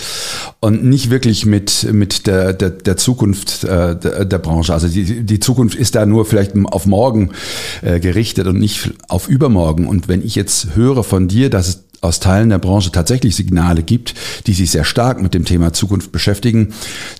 und 0.62 0.86
nicht 0.86 1.10
wirklich 1.10 1.46
mit, 1.46 1.92
mit 1.92 2.26
der, 2.26 2.54
der, 2.54 2.70
der 2.70 2.96
Zukunft 2.96 3.66
äh, 3.66 3.98
der, 3.98 4.24
der 4.24 4.40
Branche. 4.40 4.74
Also 4.74 4.88
die, 4.88 5.26
die 5.26 5.40
Zukunft 5.42 5.78
ist 5.78 5.96
da 5.96 6.06
nur 6.06 6.24
vielleicht 6.24 6.54
auf 6.68 6.86
morgen 6.86 7.32
äh, 7.82 8.00
gerichtet 8.00 8.48
und 8.48 8.60
nicht 8.60 8.94
auf 9.10 9.28
übermorgen. 9.28 9.88
Und 9.88 10.08
wenn 10.08 10.26
ich 10.26 10.36
jetzt 10.36 10.74
höre 10.76 11.04
von 11.04 11.28
dir, 11.28 11.50
dass 11.50 11.68
es 11.68 11.84
aus 12.02 12.20
Teilen 12.20 12.50
der 12.50 12.58
Branche 12.58 12.92
tatsächlich 12.92 13.36
Signale 13.36 13.84
gibt, 13.84 14.16
die 14.48 14.54
sich 14.54 14.72
sehr 14.72 14.84
stark 14.84 15.22
mit 15.22 15.34
dem 15.34 15.46
Thema 15.46 15.72
Zukunft 15.72 16.12
beschäftigen, 16.12 16.74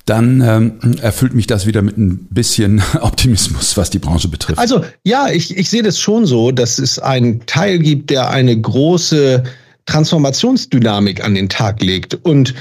dann 0.06 0.42
ähm, 0.42 0.98
erfüllt 1.02 1.34
mich 1.36 1.48
das 1.48 1.68
wieder 1.68 1.82
mit 1.82 1.98
ein 1.98 2.28
bisschen 2.30 2.82
Optimismus, 3.02 3.78
was 3.78 3.92
die 3.92 4.00
Branche 4.00 4.28
betrifft. 4.28 4.60
Also 4.60 4.84
ja, 5.04 5.30
ich, 5.30 5.56
ich 5.56 5.70
sehe 5.70 5.84
das 5.84 6.00
schon 6.00 6.26
so, 6.26 6.52
dass 6.52 6.80
es 6.80 7.00
einen 7.00 7.46
Teil 7.46 7.80
gibt, 7.80 8.10
der 8.10 8.30
eine 8.32 8.60
große 8.60 9.44
Transformationsdynamik 9.86 11.24
an 11.24 11.36
den 11.36 11.50
Tag 11.50 11.82
legt. 11.82 12.16
Und 12.24 12.54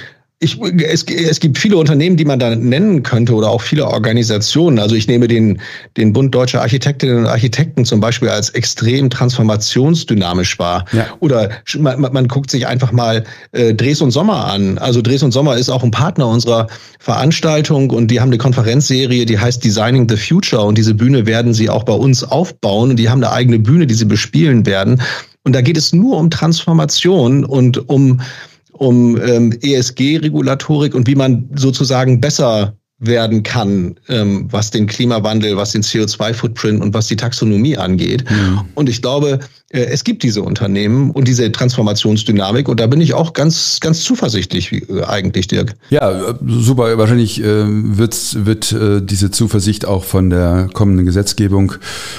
ich, 0.43 0.59
es, 0.83 1.05
es 1.05 1.39
gibt 1.39 1.59
viele 1.59 1.77
Unternehmen, 1.77 2.17
die 2.17 2.25
man 2.25 2.39
da 2.39 2.57
nennen 2.57 3.03
könnte 3.03 3.35
oder 3.35 3.51
auch 3.51 3.61
viele 3.61 3.87
Organisationen. 3.87 4.79
Also 4.79 4.95
ich 4.95 5.07
nehme 5.07 5.29
den, 5.29 5.61
den 5.99 6.15
Bund 6.15 6.35
Deutscher 6.35 6.63
Architektinnen 6.63 7.19
und 7.19 7.27
Architekten 7.27 7.85
zum 7.85 8.01
Beispiel 8.01 8.31
als 8.31 8.49
extrem 8.49 9.11
transformationsdynamisch 9.11 10.59
wahr. 10.59 10.87
Ja. 10.93 11.09
Oder 11.21 11.51
man, 11.79 12.01
man 12.01 12.27
guckt 12.27 12.51
sich 12.51 12.67
einfach 12.67 12.91
mal 12.91 13.23
äh, 13.53 13.75
Dres 13.75 14.01
und 14.01 14.13
Sommer 14.13 14.47
an. 14.47 14.79
Also 14.79 15.03
Dres 15.03 15.23
und 15.23 15.33
Sommer 15.33 15.59
ist 15.59 15.69
auch 15.69 15.85
ein 15.85 15.91
Partner 15.91 16.27
unserer 16.27 16.69
Veranstaltung 17.01 17.91
und 17.91 18.11
die 18.11 18.19
haben 18.19 18.31
eine 18.31 18.39
Konferenzserie, 18.39 19.27
die 19.27 19.39
heißt 19.39 19.63
Designing 19.63 20.09
the 20.09 20.17
Future 20.17 20.63
und 20.63 20.79
diese 20.79 20.95
Bühne 20.95 21.27
werden 21.27 21.53
sie 21.53 21.69
auch 21.69 21.83
bei 21.83 21.93
uns 21.93 22.25
aufbauen 22.25 22.91
und 22.91 22.97
die 22.97 23.11
haben 23.11 23.23
eine 23.23 23.33
eigene 23.33 23.59
Bühne, 23.59 23.87
die 23.87 23.95
sie 23.95 24.07
bespielen 24.07 24.65
werden. 24.65 25.03
Und 25.45 25.55
da 25.55 25.61
geht 25.63 25.77
es 25.77 25.93
nur 25.93 26.19
um 26.19 26.31
Transformation 26.31 27.45
und 27.45 27.89
um 27.89 28.21
um 28.81 29.21
ähm, 29.21 29.53
ESG-Regulatorik 29.61 30.95
und 30.95 31.07
wie 31.07 31.15
man 31.15 31.51
sozusagen 31.55 32.19
besser 32.19 32.79
werden 32.99 33.43
kann, 33.43 33.97
ähm, 34.09 34.47
was 34.51 34.71
den 34.71 34.87
Klimawandel, 34.87 35.57
was 35.59 35.73
den 35.73 35.83
CO2-Footprint 35.83 36.81
und 36.81 36.95
was 36.95 37.07
die 37.07 37.17
Taxonomie 37.17 37.77
angeht. 37.77 38.25
Mhm. 38.31 38.61
Und 38.75 38.89
ich 38.89 39.03
glaube, 39.03 39.41
es 39.73 40.03
gibt 40.03 40.25
diese 40.25 40.43
Unternehmen 40.43 41.13
und 41.13 41.29
diese 41.29 41.51
Transformationsdynamik 41.53 42.69
und 42.69 42.81
da 42.81 42.89
bin 42.89 43.01
ich 43.01 43.15
auch 43.15 43.35
ganz, 43.35 43.79
ganz 43.81 44.03
zuversichtlich 44.03 44.73
äh, 44.73 45.05
eigentlich, 45.05 45.47
Dirk. 45.47 45.75
Ja, 45.91 46.35
super. 46.45 46.99
Wahrscheinlich 46.99 47.41
äh, 47.41 47.45
wird, 47.45 48.45
wird 48.47 48.73
äh, 48.73 49.01
diese 49.01 49.31
Zuversicht 49.31 49.85
auch 49.87 50.03
von 50.03 50.29
der 50.29 50.69
kommenden 50.73 51.07
Gesetzgebung 51.07 51.75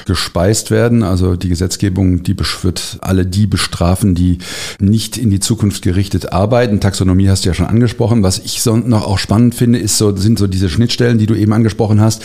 gespeist 0.06 0.72
werden. 0.72 1.04
Also 1.04 1.36
die 1.36 1.50
Gesetzgebung, 1.50 2.24
die 2.24 2.38
wird 2.62 2.98
alle 3.02 3.26
die 3.26 3.48
bestrafen, 3.48 4.16
die 4.16 4.38
nicht 4.80 5.18
in 5.18 5.30
die 5.30 5.42
Zukunft 5.42 5.82
gerichtet 5.82 6.32
arbeiten. 6.32 6.80
Taxonomie 6.80 7.28
hast 7.28 7.44
du 7.44 7.50
ja 7.50 7.54
schon 7.54 7.66
angesprochen. 7.66 8.24
Was 8.24 8.40
ich 8.40 8.62
so 8.62 8.78
noch 8.78 9.06
auch 9.06 9.20
spannend 9.20 9.56
finde, 9.56 9.78
ist 9.78 9.98
so, 9.98 10.16
sind 10.16 10.40
so 10.40 10.48
diese 10.48 10.70
Schnittstellen, 10.70 11.18
die 11.18 11.26
du 11.26 11.36
eben 11.36 11.52
angesprochen 11.52 12.00
hast. 12.00 12.24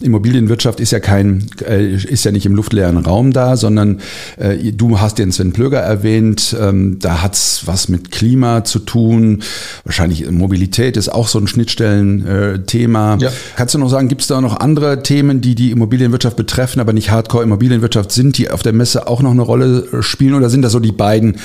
Immobilienwirtschaft 0.00 0.78
ist 0.78 0.92
ja 0.92 1.00
kein, 1.00 1.48
äh, 1.66 1.92
ist 1.92 2.24
ja 2.24 2.30
nicht 2.30 2.46
im 2.46 2.54
luftleeren 2.54 2.98
Raum 2.98 3.32
da, 3.32 3.56
sondern 3.56 4.00
äh, 4.38 4.59
du 4.60 5.00
hast 5.00 5.18
den 5.18 5.32
Sven 5.32 5.52
Plöger 5.52 5.80
erwähnt, 5.80 6.56
ähm, 6.58 6.98
da 6.98 7.22
hat's 7.22 7.62
was 7.66 7.88
mit 7.88 8.10
Klima 8.10 8.64
zu 8.64 8.78
tun. 8.78 9.42
Wahrscheinlich 9.84 10.30
Mobilität 10.30 10.96
ist 10.96 11.08
auch 11.08 11.28
so 11.28 11.38
ein 11.38 11.46
Schnittstellenthema. 11.46 13.14
Äh, 13.14 13.24
ja. 13.24 13.32
Kannst 13.56 13.74
du 13.74 13.78
noch 13.78 13.88
sagen, 13.88 14.08
gibt 14.08 14.22
es 14.22 14.26
da 14.28 14.40
noch 14.40 14.58
andere 14.58 15.02
Themen, 15.02 15.40
die 15.40 15.54
die 15.54 15.70
Immobilienwirtschaft 15.70 16.36
betreffen, 16.36 16.80
aber 16.80 16.92
nicht 16.92 17.10
Hardcore-Immobilienwirtschaft 17.10 18.12
sind, 18.12 18.38
die 18.38 18.50
auf 18.50 18.62
der 18.62 18.72
Messe 18.72 19.08
auch 19.08 19.22
noch 19.22 19.32
eine 19.32 19.42
Rolle 19.42 19.88
äh, 19.92 20.02
spielen? 20.02 20.34
Oder 20.34 20.50
sind 20.50 20.62
das 20.62 20.72
so 20.72 20.80
die 20.80 20.92
beiden, 20.92 21.36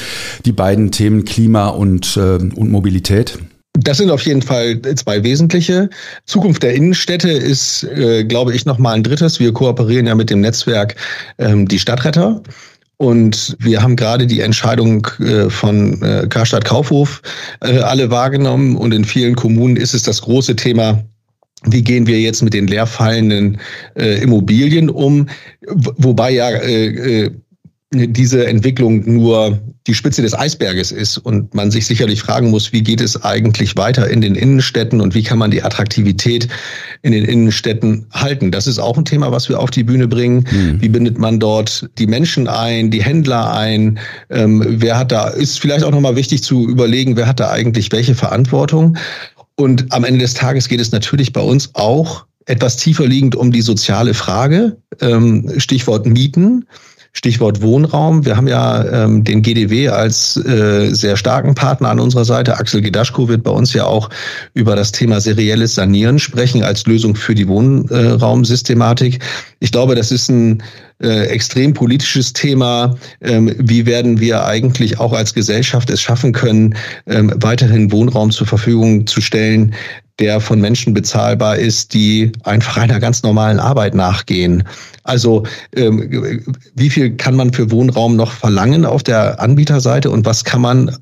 die 0.45 0.51
beiden 0.51 0.91
Themen 0.91 1.25
Klima 1.25 1.69
und, 1.69 2.17
äh, 2.17 2.37
und 2.37 2.71
Mobilität? 2.71 3.37
Das 3.77 3.97
sind 3.97 4.09
auf 4.09 4.21
jeden 4.21 4.41
Fall 4.41 4.81
zwei 4.95 5.23
wesentliche. 5.23 5.89
Zukunft 6.25 6.63
der 6.63 6.75
Innenstädte 6.75 7.29
ist, 7.29 7.83
äh, 7.83 8.23
glaube 8.23 8.55
ich, 8.55 8.65
noch 8.65 8.77
mal 8.77 8.93
ein 8.93 9.03
drittes. 9.03 9.39
Wir 9.39 9.51
kooperieren 9.51 10.07
ja 10.07 10.15
mit 10.15 10.29
dem 10.29 10.41
Netzwerk 10.41 10.95
ähm, 11.37 11.67
Die 11.67 11.79
Stadtretter. 11.79 12.41
Und 12.97 13.57
wir 13.59 13.81
haben 13.81 13.95
gerade 13.95 14.25
die 14.25 14.39
Entscheidung 14.39 15.07
äh, 15.19 15.49
von 15.49 16.01
äh, 16.01 16.27
Karstadt 16.29 16.65
Kaufhof 16.65 17.21
äh, 17.61 17.79
alle 17.79 18.09
wahrgenommen. 18.09 18.77
Und 18.77 18.93
in 18.93 19.03
vielen 19.03 19.35
Kommunen 19.35 19.75
ist 19.75 19.93
es 19.93 20.03
das 20.03 20.21
große 20.21 20.55
Thema 20.55 21.03
wie 21.67 21.81
gehen 21.81 22.05
wir 22.05 22.19
jetzt 22.19 22.43
mit 22.43 22.53
den 22.53 22.67
leerfallenden 22.67 23.57
Immobilien 23.95 24.87
um, 24.87 25.27
wobei 25.65 26.29
ja 26.29 26.49
diese 28.13 28.47
Entwicklung 28.47 29.03
nur 29.05 29.59
die 29.87 29.93
Spitze 29.93 30.21
des 30.21 30.33
Eisberges 30.33 30.91
ist 30.91 31.17
und 31.17 31.53
man 31.53 31.69
sich 31.69 31.85
sicherlich 31.85 32.21
fragen 32.21 32.49
muss, 32.49 32.73
wie 32.73 32.81
geht 32.81 33.01
es 33.01 33.23
eigentlich 33.23 33.75
weiter 33.77 34.09
in 34.09 34.21
den 34.21 34.35
Innenstädten 34.35 34.99
und 34.99 35.13
wie 35.13 35.23
kann 35.23 35.37
man 35.37 35.51
die 35.51 35.61
Attraktivität 35.61 36.47
in 37.03 37.11
den 37.11 37.25
Innenstädten 37.25 38.07
halten. 38.11 38.51
Das 38.51 38.65
ist 38.65 38.79
auch 38.79 38.97
ein 38.97 39.05
Thema, 39.05 39.31
was 39.31 39.47
wir 39.47 39.59
auf 39.59 39.69
die 39.69 39.83
Bühne 39.83 40.07
bringen. 40.07 40.45
Mhm. 40.51 40.81
Wie 40.81 40.89
bindet 40.89 41.19
man 41.19 41.39
dort 41.39 41.87
die 41.99 42.07
Menschen 42.07 42.47
ein, 42.47 42.89
die 42.89 43.03
Händler 43.03 43.53
ein? 43.53 43.99
Ähm, 44.29 44.63
wer 44.67 44.97
hat 44.97 45.11
da, 45.11 45.27
ist 45.27 45.59
vielleicht 45.59 45.85
auch 45.85 45.91
nochmal 45.91 46.15
wichtig 46.15 46.41
zu 46.43 46.67
überlegen, 46.67 47.15
wer 47.15 47.27
hat 47.27 47.39
da 47.39 47.51
eigentlich 47.51 47.91
welche 47.91 48.15
Verantwortung? 48.15 48.97
Und 49.55 49.93
am 49.93 50.03
Ende 50.03 50.19
des 50.19 50.33
Tages 50.33 50.67
geht 50.67 50.81
es 50.81 50.91
natürlich 50.91 51.31
bei 51.31 51.41
uns 51.41 51.69
auch 51.73 52.25
etwas 52.45 52.77
tiefer 52.77 53.07
liegend 53.07 53.35
um 53.35 53.51
die 53.51 53.61
soziale 53.61 54.13
Frage, 54.13 54.77
ähm, 55.01 55.51
Stichwort 55.57 56.05
Mieten. 56.05 56.65
Stichwort 57.15 57.61
Wohnraum. 57.61 58.25
Wir 58.25 58.35
haben 58.35 58.47
ja 58.47 59.05
ähm, 59.05 59.23
den 59.23 59.41
GDW 59.41 59.87
als 59.87 60.37
äh, 60.37 60.93
sehr 60.93 61.15
starken 61.15 61.55
Partner 61.55 61.89
an 61.89 61.99
unserer 61.99 62.25
Seite. 62.25 62.57
Axel 62.57 62.81
Gedaschko 62.81 63.29
wird 63.29 63.41
bei 63.43 63.51
uns 63.51 63.73
ja 63.73 63.85
auch 63.85 64.09
über 64.53 64.75
das 64.75 64.91
Thema 64.91 65.21
serielles 65.21 65.75
Sanieren 65.75 66.19
sprechen 66.19 66.61
als 66.63 66.85
Lösung 66.85 67.15
für 67.15 67.33
die 67.33 67.47
Wohnraumsystematik. 67.47 69.19
Ich 69.59 69.71
glaube, 69.71 69.95
das 69.95 70.11
ist 70.11 70.29
ein 70.29 70.61
äh, 71.01 71.27
extrem 71.27 71.73
politisches 71.73 72.33
Thema. 72.33 72.97
Ähm, 73.21 73.53
wie 73.57 73.85
werden 73.85 74.19
wir 74.19 74.45
eigentlich 74.45 74.99
auch 74.99 75.13
als 75.13 75.33
Gesellschaft 75.33 75.89
es 75.89 76.01
schaffen 76.01 76.33
können, 76.33 76.75
ähm, 77.07 77.33
weiterhin 77.37 77.91
Wohnraum 77.93 78.31
zur 78.31 78.45
Verfügung 78.45 79.07
zu 79.07 79.21
stellen, 79.21 79.73
der 80.19 80.39
von 80.39 80.61
Menschen 80.61 80.93
bezahlbar 80.93 81.57
ist, 81.57 81.93
die 81.93 82.31
einfach 82.43 82.77
einer 82.77 82.99
ganz 82.99 83.23
normalen 83.23 83.59
Arbeit 83.59 83.95
nachgehen. 83.95 84.63
Also 85.03 85.43
ähm, 85.75 86.43
wie 86.73 86.89
viel 86.89 87.15
kann 87.17 87.35
man 87.35 87.53
für 87.53 87.71
Wohnraum 87.71 88.15
noch 88.15 88.31
verlangen 88.31 88.85
auf 88.85 89.03
der 89.03 89.39
Anbieterseite 89.41 90.09
und 90.09 90.25
was 90.25 90.45
kann 90.45 90.61
man 90.61 90.97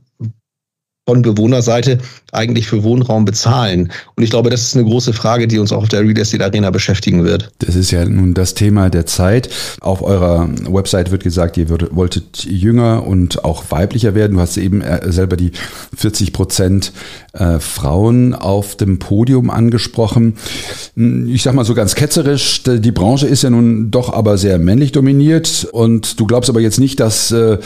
von 1.06 1.22
Bewohnerseite 1.22 1.98
eigentlich 2.32 2.68
für 2.68 2.84
Wohnraum 2.84 3.26
bezahlen? 3.26 3.92
Und 4.16 4.24
ich 4.24 4.30
glaube, 4.30 4.50
das 4.50 4.62
ist 4.62 4.76
eine 4.76 4.86
große 4.86 5.12
Frage, 5.12 5.48
die 5.48 5.60
uns 5.60 5.72
auch 5.74 5.84
auf 5.84 5.90
der 5.90 6.02
Real 6.02 6.18
Estate 6.18 6.44
Arena 6.44 6.72
beschäftigen 6.72 7.26
wird. 7.26 7.52
Das 7.60 7.76
ist 7.76 7.92
ja 7.92 8.06
nun 8.06 8.34
das 8.34 8.54
Thema 8.54 8.90
der 8.90 9.06
Zeit. 9.06 9.50
Auf 9.82 10.02
eurer 10.02 10.50
Website 10.70 11.12
wird 11.12 11.24
gesagt, 11.24 11.58
ihr 11.58 11.70
wolltet 11.70 12.46
jünger 12.46 13.06
und 13.06 13.44
auch 13.44 13.66
weiblicher 13.70 14.16
werden. 14.16 14.36
Du 14.36 14.40
hast 14.40 14.56
eben 14.58 14.82
äh, 14.82 15.12
selber 15.12 15.36
die 15.36 15.52
40 15.96 16.32
Prozent 16.32 16.94
äh, 17.34 17.60
Frauen 17.60 18.34
auf 18.34 18.76
dem 18.76 19.00
Podium 19.00 19.50
angesprochen. 19.50 20.36
Ich 20.96 21.44
sag 21.44 21.54
mal 21.54 21.66
so 21.66 21.74
ganz 21.74 21.96
ketzerisch, 21.96 22.64
die 22.64 22.92
Branche 22.92 23.28
ist 23.28 23.44
ja 23.44 23.50
nun 23.50 23.92
doch 23.92 24.14
aber 24.14 24.38
sehr 24.38 24.60
männlich 24.60 24.92
dominiert 24.92 25.68
und 25.72 26.20
du 26.20 26.26
glaubst 26.26 26.50
aber 26.50 26.62
jetzt 26.62 26.80
nicht, 26.80 27.00
dass, 27.00 27.32
äh, 27.32 27.58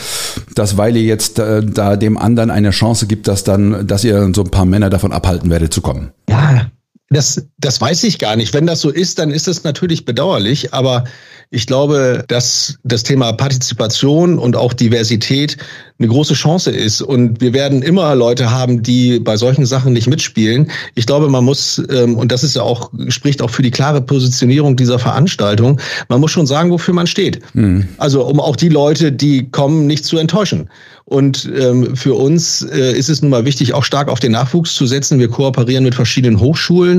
dass 0.54 0.76
weil 0.76 0.96
ihr 0.96 1.02
jetzt 1.02 1.38
da 1.38 1.96
dem 1.96 2.18
anderen 2.18 2.50
eine 2.50 2.70
Chance 2.70 3.06
gibt, 3.06 3.28
dass 3.28 3.44
dann, 3.44 3.86
dass 3.86 4.04
ihr 4.04 4.30
so 4.34 4.42
ein 4.42 4.50
paar 4.50 4.64
Männer 4.64 4.90
davon 4.90 5.12
abhalten 5.12 5.50
werdet 5.50 5.72
zu 5.72 5.80
kommen? 5.80 6.10
Ja, 6.28 6.70
das, 7.10 7.46
das 7.58 7.80
weiß 7.80 8.04
ich 8.04 8.18
gar 8.18 8.36
nicht. 8.36 8.52
Wenn 8.52 8.66
das 8.66 8.80
so 8.80 8.90
ist, 8.90 9.18
dann 9.18 9.30
ist 9.30 9.48
es 9.48 9.64
natürlich 9.64 10.04
bedauerlich. 10.04 10.74
Aber 10.74 11.04
ich 11.50 11.66
glaube, 11.66 12.24
dass 12.28 12.78
das 12.84 13.02
Thema 13.02 13.32
Partizipation 13.32 14.38
und 14.38 14.56
auch 14.56 14.74
Diversität 14.74 15.56
eine 15.98 16.08
große 16.08 16.34
Chance 16.34 16.70
ist. 16.70 17.00
Und 17.00 17.40
wir 17.40 17.54
werden 17.54 17.82
immer 17.82 18.14
Leute 18.14 18.50
haben, 18.50 18.82
die 18.82 19.18
bei 19.20 19.38
solchen 19.38 19.64
Sachen 19.64 19.94
nicht 19.94 20.06
mitspielen. 20.06 20.70
Ich 20.94 21.06
glaube, 21.06 21.28
man 21.28 21.44
muss, 21.44 21.82
ähm, 21.90 22.16
und 22.16 22.30
das 22.30 22.44
ist 22.44 22.56
ja 22.56 22.62
auch, 22.62 22.90
spricht 23.08 23.40
auch 23.40 23.50
für 23.50 23.62
die 23.62 23.70
klare 23.70 24.02
Positionierung 24.02 24.76
dieser 24.76 24.98
Veranstaltung, 24.98 25.80
man 26.08 26.20
muss 26.20 26.30
schon 26.30 26.46
sagen, 26.46 26.70
wofür 26.70 26.92
man 26.92 27.06
steht. 27.06 27.40
Mhm. 27.54 27.88
Also 27.96 28.24
um 28.26 28.38
auch 28.38 28.54
die 28.54 28.68
Leute, 28.68 29.10
die 29.10 29.50
kommen, 29.50 29.86
nicht 29.86 30.04
zu 30.04 30.18
enttäuschen. 30.18 30.68
Und 31.08 31.50
ähm, 31.58 31.96
für 31.96 32.14
uns 32.14 32.60
äh, 32.62 32.92
ist 32.92 33.08
es 33.08 33.22
nun 33.22 33.30
mal 33.30 33.46
wichtig, 33.46 33.72
auch 33.72 33.82
stark 33.82 34.08
auf 34.08 34.20
den 34.20 34.32
Nachwuchs 34.32 34.74
zu 34.74 34.86
setzen. 34.86 35.18
Wir 35.18 35.28
kooperieren 35.28 35.84
mit 35.84 35.94
verschiedenen 35.94 36.38
Hochschulen. 36.38 36.97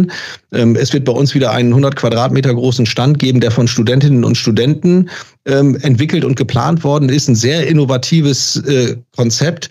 Ähm, 0.53 0.75
es 0.75 0.93
wird 0.93 1.05
bei 1.05 1.11
uns 1.11 1.33
wieder 1.33 1.51
einen 1.51 1.69
100 1.69 1.95
Quadratmeter 1.95 2.53
großen 2.53 2.85
Stand 2.85 3.19
geben, 3.19 3.39
der 3.39 3.51
von 3.51 3.67
Studentinnen 3.67 4.23
und 4.23 4.37
Studenten 4.37 5.09
ähm, 5.45 5.77
entwickelt 5.81 6.23
und 6.23 6.35
geplant 6.35 6.83
worden 6.83 7.09
ist. 7.09 7.27
Ein 7.27 7.35
sehr 7.35 7.67
innovatives 7.67 8.57
äh, 8.57 8.95
Konzept. 9.15 9.69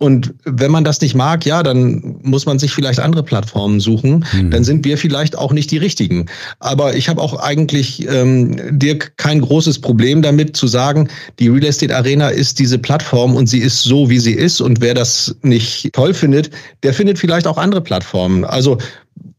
Und 0.00 0.32
wenn 0.44 0.70
man 0.70 0.84
das 0.84 1.00
nicht 1.00 1.16
mag, 1.16 1.44
ja, 1.44 1.64
dann 1.64 2.20
muss 2.22 2.46
man 2.46 2.60
sich 2.60 2.72
vielleicht 2.72 3.00
andere 3.00 3.24
Plattformen 3.24 3.80
suchen. 3.80 4.24
Mhm. 4.32 4.52
Dann 4.52 4.62
sind 4.62 4.84
wir 4.84 4.96
vielleicht 4.96 5.36
auch 5.36 5.52
nicht 5.52 5.72
die 5.72 5.76
richtigen. 5.76 6.26
Aber 6.60 6.94
ich 6.94 7.08
habe 7.08 7.20
auch 7.20 7.40
eigentlich, 7.40 8.08
ähm, 8.08 8.78
Dirk, 8.78 9.14
kein 9.16 9.40
großes 9.40 9.80
Problem 9.80 10.22
damit 10.22 10.56
zu 10.56 10.68
sagen, 10.68 11.08
die 11.40 11.48
Real 11.48 11.64
Estate 11.64 11.94
Arena 11.96 12.28
ist 12.28 12.60
diese 12.60 12.78
Plattform 12.78 13.34
und 13.34 13.48
sie 13.48 13.58
ist 13.58 13.82
so, 13.82 14.08
wie 14.08 14.20
sie 14.20 14.34
ist. 14.34 14.60
Und 14.60 14.80
wer 14.80 14.94
das 14.94 15.34
nicht 15.42 15.92
toll 15.92 16.14
findet, 16.14 16.50
der 16.84 16.94
findet 16.94 17.18
vielleicht 17.18 17.48
auch 17.48 17.58
andere 17.58 17.80
Plattformen. 17.80 18.44
Also 18.44 18.78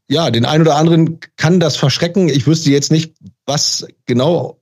ja, 0.10 0.32
den 0.32 0.46
einen 0.46 0.64
oder 0.64 0.76
anderen 0.76 1.20
kann 1.38 1.60
das 1.60 1.78
verschrecken. 1.78 2.30
Ich 2.30 2.48
wüsste 2.48 2.72
jetzt 2.72 2.92
nicht, 2.92 3.16
was 3.46 3.88
genau 4.06 4.59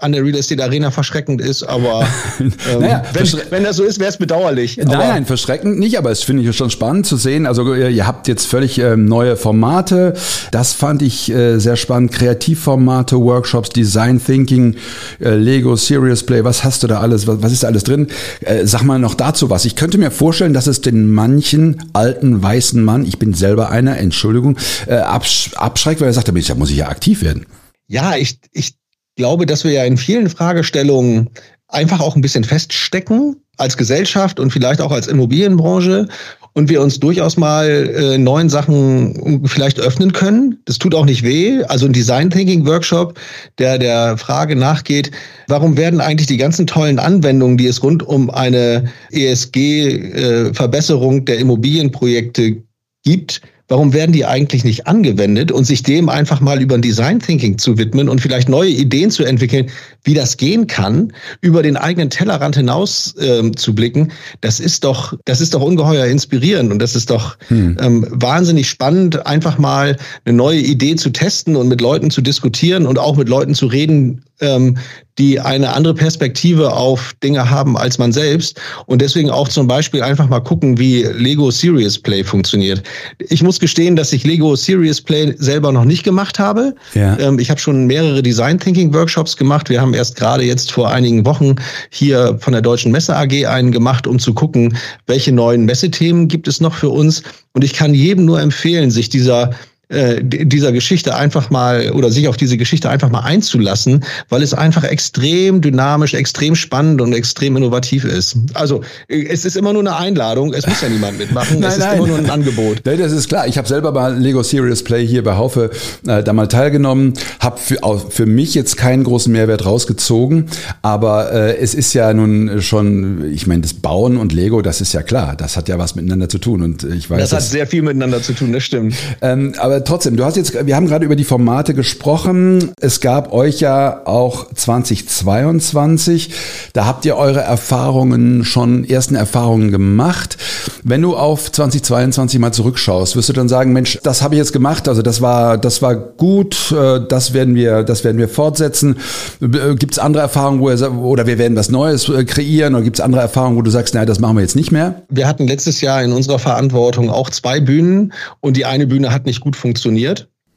an 0.00 0.12
der 0.12 0.24
Real 0.24 0.36
Estate 0.36 0.62
Arena 0.62 0.90
verschreckend 0.90 1.40
ist, 1.40 1.62
aber 1.62 2.06
ähm, 2.40 2.52
naja, 2.80 3.02
wenn, 3.12 3.28
wenn, 3.50 3.64
das 3.64 3.76
so 3.76 3.84
ist, 3.84 3.98
wäre 3.98 4.10
es 4.10 4.16
bedauerlich. 4.16 4.76
Nein, 4.76 4.88
nein, 4.88 5.26
verschreckend 5.26 5.78
nicht, 5.78 5.98
aber 5.98 6.10
es 6.10 6.22
finde 6.22 6.42
ich 6.42 6.56
schon 6.56 6.70
spannend 6.70 7.06
zu 7.06 7.16
sehen. 7.16 7.46
Also 7.46 7.74
ihr 7.74 8.06
habt 8.06 8.28
jetzt 8.28 8.46
völlig 8.46 8.78
ähm, 8.78 9.04
neue 9.06 9.36
Formate. 9.36 10.14
Das 10.50 10.72
fand 10.72 11.02
ich 11.02 11.30
äh, 11.30 11.58
sehr 11.58 11.76
spannend. 11.76 12.12
Kreativformate, 12.12 13.16
Workshops, 13.18 13.70
Design 13.70 14.22
Thinking, 14.22 14.76
äh, 15.20 15.34
Lego, 15.34 15.76
Serious 15.76 16.24
Play. 16.24 16.44
Was 16.44 16.64
hast 16.64 16.82
du 16.82 16.86
da 16.86 17.00
alles? 17.00 17.26
Was, 17.26 17.42
was 17.42 17.52
ist 17.52 17.62
da 17.62 17.68
alles 17.68 17.84
drin? 17.84 18.08
Äh, 18.40 18.66
sag 18.66 18.82
mal 18.82 18.98
noch 18.98 19.14
dazu 19.14 19.50
was. 19.50 19.64
Ich 19.64 19.76
könnte 19.76 19.98
mir 19.98 20.10
vorstellen, 20.10 20.54
dass 20.54 20.66
es 20.66 20.80
den 20.80 21.10
manchen 21.10 21.82
alten 21.92 22.42
weißen 22.42 22.82
Mann, 22.82 23.04
ich 23.04 23.18
bin 23.18 23.34
selber 23.34 23.70
einer, 23.70 23.98
Entschuldigung, 23.98 24.56
äh, 24.86 24.96
absch 24.96 25.50
abschreckt, 25.54 26.00
weil 26.00 26.08
er 26.08 26.14
sagt, 26.14 26.28
da 26.28 26.32
muss 26.32 26.70
ich 26.70 26.76
ja 26.76 26.88
aktiv 26.88 27.22
werden. 27.22 27.46
Ja, 27.86 28.16
ich, 28.16 28.38
ich 28.52 28.79
glaube, 29.20 29.44
dass 29.44 29.64
wir 29.64 29.72
ja 29.72 29.84
in 29.84 29.98
vielen 29.98 30.30
Fragestellungen 30.30 31.28
einfach 31.68 32.00
auch 32.00 32.16
ein 32.16 32.22
bisschen 32.22 32.42
feststecken 32.42 33.36
als 33.58 33.76
Gesellschaft 33.76 34.40
und 34.40 34.50
vielleicht 34.50 34.80
auch 34.80 34.92
als 34.92 35.08
Immobilienbranche 35.08 36.08
und 36.54 36.70
wir 36.70 36.80
uns 36.80 37.00
durchaus 37.00 37.36
mal 37.36 37.68
äh, 37.68 38.16
neuen 38.16 38.48
Sachen 38.48 39.46
vielleicht 39.46 39.78
öffnen 39.78 40.14
können. 40.14 40.58
Das 40.64 40.78
tut 40.78 40.94
auch 40.94 41.04
nicht 41.04 41.22
weh. 41.22 41.62
Also 41.64 41.84
ein 41.84 41.92
Design 41.92 42.30
Thinking 42.30 42.66
Workshop, 42.66 43.20
der 43.58 43.76
der 43.76 44.16
Frage 44.16 44.56
nachgeht, 44.56 45.10
warum 45.48 45.76
werden 45.76 46.00
eigentlich 46.00 46.26
die 46.26 46.38
ganzen 46.38 46.66
tollen 46.66 46.98
Anwendungen, 46.98 47.58
die 47.58 47.66
es 47.66 47.82
rund 47.82 48.02
um 48.02 48.30
eine 48.30 48.90
ESG-Verbesserung 49.10 51.18
äh, 51.18 51.24
der 51.26 51.40
Immobilienprojekte 51.40 52.62
gibt, 53.04 53.42
warum 53.70 53.92
werden 53.92 54.12
die 54.12 54.26
eigentlich 54.26 54.64
nicht 54.64 54.88
angewendet 54.88 55.52
und 55.52 55.64
sich 55.64 55.84
dem 55.84 56.08
einfach 56.08 56.40
mal 56.40 56.60
über 56.60 56.74
ein 56.74 56.82
Design 56.82 57.20
Thinking 57.20 57.56
zu 57.56 57.78
widmen 57.78 58.08
und 58.08 58.20
vielleicht 58.20 58.48
neue 58.48 58.68
Ideen 58.68 59.10
zu 59.12 59.24
entwickeln, 59.24 59.70
wie 60.02 60.12
das 60.12 60.36
gehen 60.36 60.66
kann, 60.66 61.12
über 61.40 61.62
den 61.62 61.76
eigenen 61.76 62.10
Tellerrand 62.10 62.56
hinaus 62.56 63.14
ähm, 63.20 63.56
zu 63.56 63.74
blicken, 63.74 64.10
das 64.40 64.58
ist 64.58 64.82
doch, 64.82 65.14
das 65.24 65.40
ist 65.40 65.54
doch 65.54 65.62
ungeheuer 65.62 66.06
inspirierend 66.06 66.72
und 66.72 66.80
das 66.80 66.96
ist 66.96 67.10
doch 67.10 67.38
hm. 67.46 67.76
ähm, 67.80 68.06
wahnsinnig 68.10 68.68
spannend, 68.68 69.24
einfach 69.24 69.56
mal 69.56 69.96
eine 70.24 70.36
neue 70.36 70.58
Idee 70.58 70.96
zu 70.96 71.10
testen 71.10 71.54
und 71.54 71.68
mit 71.68 71.80
Leuten 71.80 72.10
zu 72.10 72.22
diskutieren 72.22 72.86
und 72.86 72.98
auch 72.98 73.16
mit 73.16 73.28
Leuten 73.28 73.54
zu 73.54 73.66
reden, 73.66 74.24
ähm, 74.40 74.76
die 75.18 75.38
eine 75.38 75.74
andere 75.74 75.92
Perspektive 75.92 76.72
auf 76.72 77.12
Dinge 77.22 77.50
haben 77.50 77.76
als 77.76 77.98
man 77.98 78.10
selbst 78.10 78.58
und 78.86 79.02
deswegen 79.02 79.28
auch 79.28 79.48
zum 79.48 79.66
Beispiel 79.66 80.02
einfach 80.02 80.28
mal 80.28 80.40
gucken, 80.40 80.78
wie 80.78 81.02
Lego 81.02 81.50
Serious 81.50 81.98
Play 81.98 82.24
funktioniert. 82.24 82.82
Ich 83.18 83.42
muss 83.42 83.60
gestehen, 83.60 83.96
dass 83.96 84.14
ich 84.14 84.24
Lego 84.24 84.56
Serious 84.56 85.00
Play 85.00 85.34
selber 85.36 85.72
noch 85.72 85.84
nicht 85.84 86.04
gemacht 86.04 86.38
habe. 86.38 86.74
Ja. 86.94 87.18
Ähm, 87.18 87.38
ich 87.38 87.50
habe 87.50 87.60
schon 87.60 87.86
mehrere 87.86 88.22
Design 88.22 88.58
Thinking 88.58 88.94
Workshops 88.94 89.36
gemacht. 89.36 89.68
Wir 89.68 89.80
haben 89.80 89.92
erst 89.92 90.16
gerade 90.16 90.42
jetzt 90.42 90.72
vor 90.72 90.90
einigen 90.90 91.26
Wochen 91.26 91.56
hier 91.90 92.38
von 92.40 92.54
der 92.54 92.62
Deutschen 92.62 92.90
Messe 92.90 93.14
AG 93.14 93.46
einen 93.46 93.72
gemacht, 93.72 94.06
um 94.06 94.18
zu 94.18 94.32
gucken, 94.32 94.76
welche 95.06 95.32
neuen 95.32 95.66
Messethemen 95.66 96.28
gibt 96.28 96.48
es 96.48 96.62
noch 96.62 96.74
für 96.74 96.88
uns. 96.88 97.22
Und 97.52 97.62
ich 97.62 97.74
kann 97.74 97.92
jedem 97.92 98.24
nur 98.24 98.40
empfehlen, 98.40 98.90
sich 98.90 99.10
dieser 99.10 99.50
äh, 99.90 100.22
dieser 100.22 100.70
Geschichte 100.70 101.16
einfach 101.16 101.50
mal 101.50 101.90
oder 101.90 102.10
sich 102.10 102.28
auf 102.28 102.36
diese 102.36 102.56
Geschichte 102.56 102.88
einfach 102.88 103.10
mal 103.10 103.20
einzulassen, 103.20 104.04
weil 104.28 104.40
es 104.42 104.54
einfach 104.54 104.84
extrem 104.84 105.60
dynamisch, 105.60 106.14
extrem 106.14 106.54
spannend 106.54 107.00
und 107.00 107.12
extrem 107.12 107.56
innovativ 107.56 108.04
ist. 108.04 108.36
Also 108.54 108.82
äh, 109.08 109.26
es 109.26 109.44
ist 109.44 109.56
immer 109.56 109.72
nur 109.72 109.82
eine 109.82 109.96
Einladung, 109.96 110.54
es 110.54 110.64
muss 110.66 110.80
ja 110.80 110.88
niemand 110.92 111.18
mitmachen, 111.18 111.58
nein, 111.58 111.70
es 111.70 111.78
ist 111.78 111.84
nein. 111.84 111.98
immer 111.98 112.06
nur 112.06 112.18
ein 112.18 112.30
Angebot. 112.30 112.82
Nein, 112.84 112.98
das 112.98 113.10
ist 113.10 113.28
klar. 113.28 113.48
Ich 113.48 113.58
habe 113.58 113.66
selber 113.66 113.90
bei 113.90 114.10
Lego 114.10 114.44
Serious 114.44 114.84
Play 114.84 115.04
hier 115.04 115.24
bei 115.24 115.34
Haufe 115.34 115.70
äh, 116.06 116.22
da 116.22 116.32
mal 116.32 116.46
teilgenommen, 116.46 117.14
habe 117.40 117.58
für, 117.58 117.78
für 118.10 118.26
mich 118.26 118.54
jetzt 118.54 118.76
keinen 118.76 119.02
großen 119.02 119.32
Mehrwert 119.32 119.66
rausgezogen, 119.66 120.46
aber 120.82 121.32
äh, 121.32 121.56
es 121.56 121.74
ist 121.74 121.94
ja 121.94 122.14
nun 122.14 122.62
schon, 122.62 123.32
ich 123.32 123.48
meine, 123.48 123.62
das 123.62 123.74
Bauen 123.74 124.18
und 124.18 124.32
Lego, 124.32 124.62
das 124.62 124.80
ist 124.80 124.92
ja 124.92 125.02
klar, 125.02 125.34
das 125.36 125.56
hat 125.56 125.68
ja 125.68 125.78
was 125.78 125.96
miteinander 125.96 126.28
zu 126.28 126.38
tun 126.38 126.62
und 126.62 126.84
ich 126.84 127.10
weiß. 127.10 127.18
Das 127.18 127.32
hat 127.32 127.42
sehr 127.42 127.66
viel 127.66 127.82
miteinander 127.82 128.22
zu 128.22 128.34
tun, 128.34 128.52
das 128.52 128.62
stimmt. 128.62 128.94
Ähm, 129.20 129.54
aber 129.58 129.79
äh, 129.80 129.84
trotzdem, 129.84 130.16
du 130.16 130.24
hast 130.24 130.36
jetzt, 130.36 130.66
wir 130.66 130.76
haben 130.76 130.86
gerade 130.86 131.04
über 131.04 131.16
die 131.16 131.24
Formate 131.24 131.74
gesprochen. 131.74 132.72
Es 132.80 133.00
gab 133.00 133.32
euch 133.32 133.60
ja 133.60 134.06
auch 134.06 134.46
2022. 134.54 136.30
Da 136.72 136.86
habt 136.86 137.04
ihr 137.04 137.16
eure 137.16 137.40
Erfahrungen 137.40 138.44
schon, 138.44 138.84
ersten 138.84 139.14
Erfahrungen 139.14 139.70
gemacht. 139.70 140.36
Wenn 140.82 141.02
du 141.02 141.16
auf 141.16 141.50
2022 141.50 142.40
mal 142.40 142.52
zurückschaust, 142.52 143.16
wirst 143.16 143.28
du 143.28 143.32
dann 143.32 143.48
sagen, 143.48 143.72
Mensch, 143.72 143.98
das 144.02 144.22
habe 144.22 144.34
ich 144.34 144.38
jetzt 144.38 144.52
gemacht, 144.52 144.88
also 144.88 145.02
das 145.02 145.20
war, 145.20 145.58
das 145.58 145.82
war 145.82 145.94
gut, 145.94 146.72
äh, 146.72 147.00
das 147.06 147.32
werden 147.32 147.54
wir, 147.54 147.82
das 147.82 148.04
werden 148.04 148.18
wir 148.18 148.28
fortsetzen. 148.28 148.96
Äh, 149.40 149.74
gibt 149.76 149.94
es 149.94 149.98
andere 149.98 150.22
Erfahrungen, 150.22 150.60
wo 150.60 150.70
ihr, 150.70 150.92
oder 150.94 151.26
wir 151.26 151.38
werden 151.38 151.56
was 151.56 151.70
Neues 151.70 152.10
kreieren, 152.26 152.74
oder 152.74 152.84
gibt 152.84 152.98
es 152.98 153.04
andere 153.04 153.22
Erfahrungen, 153.22 153.56
wo 153.56 153.62
du 153.62 153.70
sagst, 153.70 153.94
naja, 153.94 154.06
das 154.06 154.20
machen 154.20 154.36
wir 154.36 154.42
jetzt 154.42 154.56
nicht 154.56 154.72
mehr? 154.72 155.02
Wir 155.08 155.26
hatten 155.26 155.46
letztes 155.46 155.80
Jahr 155.80 156.02
in 156.02 156.12
unserer 156.12 156.38
Verantwortung 156.38 157.10
auch 157.10 157.30
zwei 157.30 157.60
Bühnen 157.60 158.12
und 158.40 158.56
die 158.56 158.64
eine 158.64 158.86
Bühne 158.86 159.12
hat 159.12 159.26
nicht 159.26 159.40
gut 159.40 159.56
funktioniert. 159.56 159.69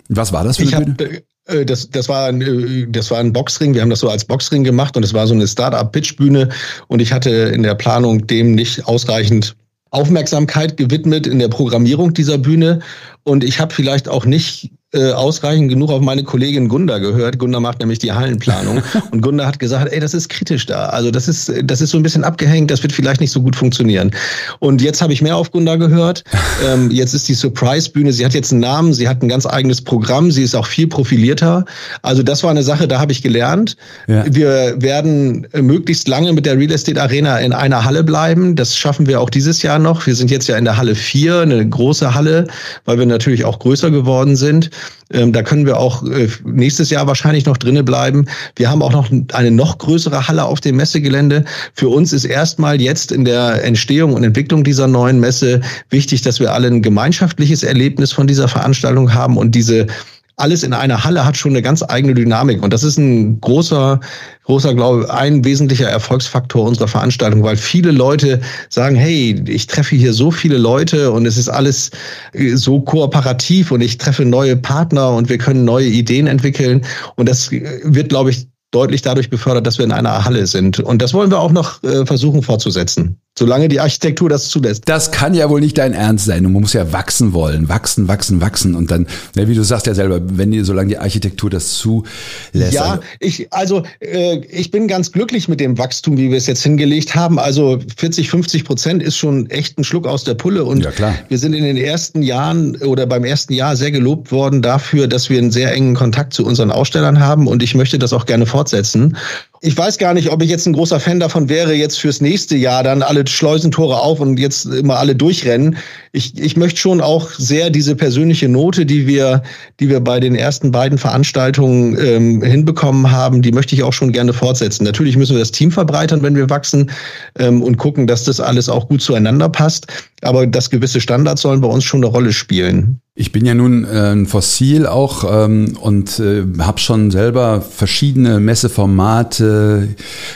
Was 0.09 0.33
war 0.33 0.43
das 0.43 0.57
für 0.57 0.75
eine 0.75 0.93
Bühne? 0.93 1.23
Das, 1.65 1.89
das, 1.89 2.07
war 2.07 2.27
ein, 2.29 2.91
das 2.91 3.11
war 3.11 3.19
ein 3.19 3.33
Boxring. 3.33 3.73
Wir 3.73 3.81
haben 3.81 3.89
das 3.89 3.99
so 3.99 4.09
als 4.09 4.23
Boxring 4.23 4.63
gemacht 4.63 4.95
und 4.95 5.03
es 5.03 5.13
war 5.13 5.27
so 5.27 5.33
eine 5.33 5.45
Start-up-Pitch-Bühne. 5.45 6.49
Und 6.87 7.01
ich 7.01 7.11
hatte 7.11 7.29
in 7.29 7.63
der 7.63 7.75
Planung 7.75 8.27
dem 8.27 8.55
nicht 8.55 8.87
ausreichend 8.87 9.55
Aufmerksamkeit 9.91 10.77
gewidmet 10.77 11.27
in 11.27 11.39
der 11.39 11.49
Programmierung 11.49 12.13
dieser 12.13 12.37
Bühne. 12.37 12.79
Und 13.23 13.43
ich 13.43 13.59
habe 13.59 13.73
vielleicht 13.73 14.07
auch 14.07 14.25
nicht 14.25 14.71
äh, 14.93 15.11
ausreichend 15.11 15.69
genug 15.69 15.89
auf 15.89 16.01
meine 16.01 16.23
Kollegin 16.23 16.67
Gunda 16.67 16.99
gehört. 16.99 17.39
Gunda 17.39 17.59
macht 17.59 17.79
nämlich 17.79 17.99
die 17.99 18.11
Hallenplanung. 18.11 18.83
und 19.11 19.21
Gunda 19.21 19.45
hat 19.45 19.59
gesagt, 19.59 19.91
ey, 19.91 19.99
das 19.99 20.13
ist 20.13 20.29
kritisch 20.29 20.65
da. 20.65 20.87
Also 20.87 21.09
das 21.09 21.27
ist, 21.27 21.51
das 21.63 21.81
ist 21.81 21.89
so 21.89 21.97
ein 21.97 22.03
bisschen 22.03 22.23
abgehängt, 22.23 22.69
das 22.69 22.83
wird 22.83 22.93
vielleicht 22.93 23.19
nicht 23.19 23.31
so 23.31 23.41
gut 23.41 23.55
funktionieren. 23.55 24.11
Und 24.59 24.81
jetzt 24.81 25.01
habe 25.01 25.11
ich 25.11 25.21
mehr 25.21 25.35
auf 25.35 25.51
Gunda 25.51 25.75
gehört. 25.75 26.23
Ähm, 26.63 26.91
jetzt 26.91 27.13
ist 27.13 27.27
die 27.27 27.33
Surprise-Bühne, 27.33 28.13
sie 28.13 28.23
hat 28.23 28.33
jetzt 28.33 28.51
einen 28.51 28.61
Namen, 28.61 28.93
sie 28.93 29.09
hat 29.09 29.21
ein 29.21 29.27
ganz 29.27 29.45
eigenes 29.45 29.81
Programm, 29.81 30.31
sie 30.31 30.43
ist 30.43 30.55
auch 30.55 30.67
viel 30.67 30.87
profilierter. 30.87 31.65
Also 32.03 32.23
das 32.23 32.43
war 32.43 32.51
eine 32.51 32.63
Sache, 32.63 32.87
da 32.87 32.99
habe 32.99 33.11
ich 33.11 33.21
gelernt. 33.21 33.75
Ja. 34.07 34.23
Wir 34.29 34.75
werden 34.81 35.47
möglichst 35.53 36.07
lange 36.07 36.31
mit 36.31 36.45
der 36.45 36.57
Real 36.57 36.71
Estate 36.71 37.01
Arena 37.01 37.39
in 37.39 37.53
einer 37.53 37.83
Halle 37.83 38.03
bleiben. 38.03 38.55
Das 38.55 38.77
schaffen 38.77 39.07
wir 39.07 39.19
auch 39.19 39.29
dieses 39.29 39.61
Jahr 39.61 39.79
noch. 39.79 40.05
Wir 40.05 40.15
sind 40.15 40.31
jetzt 40.31 40.47
ja 40.47 40.57
in 40.57 40.63
der 40.63 40.77
Halle 40.77 40.95
4, 40.95 41.41
eine 41.41 41.67
große 41.67 42.13
Halle, 42.13 42.47
weil 42.85 42.99
wir 42.99 43.07
natürlich 43.07 43.43
auch 43.43 43.59
größer 43.59 43.89
geworden 43.89 44.35
sind. 44.35 44.69
Ähm, 45.11 45.31
da 45.31 45.43
können 45.43 45.65
wir 45.65 45.77
auch 45.77 46.03
äh, 46.03 46.27
nächstes 46.43 46.89
Jahr 46.89 47.07
wahrscheinlich 47.07 47.45
noch 47.45 47.57
drinnen 47.57 47.85
bleiben. 47.85 48.25
Wir 48.55 48.69
haben 48.69 48.81
auch 48.81 48.91
noch 48.91 49.09
eine 49.33 49.51
noch 49.51 49.77
größere 49.77 50.27
Halle 50.27 50.43
auf 50.45 50.61
dem 50.61 50.77
Messegelände. 50.77 51.45
Für 51.73 51.89
uns 51.89 52.13
ist 52.13 52.25
erstmal 52.25 52.81
jetzt 52.81 53.11
in 53.11 53.25
der 53.25 53.63
Entstehung 53.63 54.13
und 54.13 54.23
Entwicklung 54.23 54.63
dieser 54.63 54.87
neuen 54.87 55.19
Messe 55.19 55.61
wichtig, 55.89 56.21
dass 56.21 56.39
wir 56.39 56.53
alle 56.53 56.67
ein 56.67 56.81
gemeinschaftliches 56.81 57.63
Erlebnis 57.63 58.11
von 58.11 58.27
dieser 58.27 58.47
Veranstaltung 58.47 59.13
haben 59.13 59.37
und 59.37 59.53
diese 59.53 59.87
alles 60.35 60.63
in 60.63 60.73
einer 60.73 61.03
Halle 61.03 61.25
hat 61.25 61.37
schon 61.37 61.51
eine 61.51 61.61
ganz 61.61 61.83
eigene 61.87 62.13
Dynamik. 62.13 62.63
Und 62.63 62.73
das 62.73 62.83
ist 62.83 62.97
ein 62.97 63.39
großer, 63.39 63.99
großer, 64.43 64.73
glaube 64.73 65.03
ich, 65.03 65.09
ein 65.09 65.45
wesentlicher 65.45 65.87
Erfolgsfaktor 65.87 66.65
unserer 66.65 66.87
Veranstaltung, 66.87 67.43
weil 67.43 67.55
viele 67.55 67.91
Leute 67.91 68.41
sagen, 68.69 68.95
hey, 68.95 69.41
ich 69.47 69.67
treffe 69.67 69.95
hier 69.95 70.13
so 70.13 70.31
viele 70.31 70.57
Leute 70.57 71.11
und 71.11 71.25
es 71.25 71.37
ist 71.37 71.49
alles 71.49 71.91
äh, 72.33 72.55
so 72.55 72.81
kooperativ 72.81 73.71
und 73.71 73.81
ich 73.81 73.97
treffe 73.97 74.25
neue 74.25 74.55
Partner 74.55 75.11
und 75.11 75.29
wir 75.29 75.37
können 75.37 75.65
neue 75.65 75.87
Ideen 75.87 76.27
entwickeln. 76.27 76.81
Und 77.15 77.29
das 77.29 77.51
wird, 77.51 78.09
glaube 78.09 78.31
ich, 78.31 78.47
deutlich 78.71 79.03
dadurch 79.03 79.29
befördert, 79.29 79.67
dass 79.67 79.77
wir 79.77 79.85
in 79.85 79.91
einer 79.91 80.25
Halle 80.25 80.47
sind. 80.47 80.79
Und 80.79 81.01
das 81.01 81.13
wollen 81.13 81.29
wir 81.29 81.39
auch 81.39 81.51
noch 81.51 81.83
äh, 81.83 82.05
versuchen 82.05 82.41
fortzusetzen. 82.41 83.19
Solange 83.37 83.67
die 83.67 83.79
Architektur 83.79 84.29
das 84.29 84.49
zulässt. 84.49 84.83
Das 84.85 85.11
kann 85.11 85.33
ja 85.33 85.49
wohl 85.49 85.59
nicht 85.59 85.79
dein 85.79 85.93
Ernst 85.93 86.25
sein. 86.25 86.43
Du 86.43 86.49
musst 86.49 86.75
ja 86.75 86.93
wachsen 86.93 87.33
wollen. 87.33 87.67
Wachsen, 87.67 88.07
wachsen, 88.07 88.41
wachsen. 88.41 88.75
Und 88.75 88.91
dann, 88.91 89.07
ja, 89.35 89.47
wie 89.47 89.55
du 89.55 89.63
sagst 89.63 89.87
ja 89.87 89.95
selber, 89.95 90.19
wenn 90.23 90.51
die, 90.51 90.61
solange 90.61 90.89
die 90.89 90.97
Architektur 90.99 91.49
das 91.49 91.73
zulässt. 91.73 92.73
Ja, 92.73 92.99
ich, 93.19 93.51
also 93.51 93.81
äh, 93.99 94.37
ich 94.51 94.69
bin 94.69 94.87
ganz 94.87 95.11
glücklich 95.11 95.47
mit 95.47 95.59
dem 95.59 95.79
Wachstum, 95.79 96.17
wie 96.17 96.29
wir 96.29 96.37
es 96.37 96.45
jetzt 96.45 96.61
hingelegt 96.61 97.15
haben. 97.15 97.39
Also 97.39 97.79
40, 97.97 98.29
50 98.29 98.65
Prozent 98.65 99.01
ist 99.01 99.17
schon 99.17 99.49
echt 99.49 99.79
ein 99.79 99.83
Schluck 99.83 100.05
aus 100.05 100.23
der 100.23 100.35
Pulle. 100.35 100.63
Und 100.63 100.83
ja, 100.83 100.91
klar. 100.91 101.15
wir 101.27 101.39
sind 101.39 101.53
in 101.53 101.63
den 101.63 101.77
ersten 101.77 102.21
Jahren 102.21 102.75
oder 102.75 103.07
beim 103.07 103.23
ersten 103.23 103.53
Jahr 103.53 103.75
sehr 103.75 103.89
gelobt 103.89 104.31
worden 104.31 104.61
dafür, 104.61 105.07
dass 105.07 105.31
wir 105.31 105.39
einen 105.39 105.49
sehr 105.49 105.73
engen 105.73 105.95
Kontakt 105.95 106.35
zu 106.35 106.45
unseren 106.45 106.69
Ausstellern 106.69 107.19
haben. 107.19 107.47
Und 107.47 107.63
ich 107.63 107.73
möchte 107.73 107.97
das 107.97 108.13
auch 108.13 108.27
gerne 108.27 108.45
fortsetzen 108.45 109.17
ich 109.65 109.77
weiß 109.77 109.97
gar 109.97 110.13
nicht, 110.13 110.29
ob 110.29 110.43
ich 110.43 110.49
jetzt 110.49 110.65
ein 110.67 110.73
großer 110.73 110.99
Fan 110.99 111.21
davon 111.21 111.47
wäre, 111.47 111.73
jetzt 111.73 111.97
fürs 111.97 112.19
nächste 112.19 112.57
Jahr 112.57 112.83
dann 112.83 113.01
alle 113.01 113.25
Schleusentore 113.25 113.97
auf 113.97 114.19
und 114.19 114.37
jetzt 114.37 114.65
immer 114.65 114.99
alle 114.99 115.15
durchrennen. 115.15 115.77
Ich, 116.15 116.39
ich 116.39 116.55
möchte 116.57 116.79
schon 116.79 117.01
auch 117.01 117.31
sehr 117.31 117.71
diese 117.71 117.95
persönliche 117.95 118.47
Note, 118.47 118.85
die 118.85 119.07
wir, 119.07 119.41
die 119.79 119.89
wir 119.89 119.99
bei 119.99 120.19
den 120.19 120.35
ersten 120.35 120.71
beiden 120.71 120.99
Veranstaltungen 120.99 121.97
ähm, 121.99 122.43
hinbekommen 122.43 123.09
haben, 123.09 123.41
die 123.41 123.51
möchte 123.51 123.73
ich 123.73 123.81
auch 123.81 123.93
schon 123.93 124.11
gerne 124.11 124.31
fortsetzen. 124.31 124.83
Natürlich 124.83 125.17
müssen 125.17 125.33
wir 125.33 125.39
das 125.39 125.51
Team 125.51 125.71
verbreitern, 125.71 126.21
wenn 126.21 126.35
wir 126.35 126.51
wachsen 126.51 126.91
ähm, 127.39 127.63
und 127.63 127.77
gucken, 127.77 128.05
dass 128.05 128.25
das 128.25 128.39
alles 128.39 128.69
auch 128.69 128.89
gut 128.89 129.01
zueinander 129.01 129.49
passt. 129.49 129.87
Aber 130.21 130.45
dass 130.45 130.69
gewisse 130.69 131.01
Standards 131.01 131.41
sollen 131.41 131.61
bei 131.61 131.67
uns 131.67 131.83
schon 131.83 132.03
eine 132.03 132.13
Rolle 132.13 132.31
spielen. 132.31 133.01
Ich 133.15 133.31
bin 133.31 133.45
ja 133.45 133.53
nun 133.53 133.85
äh, 133.85 134.11
ein 134.11 134.25
Fossil 134.25 134.87
auch 134.87 135.45
ähm, 135.45 135.77
und 135.79 136.19
äh, 136.19 136.45
habe 136.57 136.79
schon 136.79 137.11
selber 137.11 137.61
verschiedene 137.61 138.39
Messeformate 138.39 139.89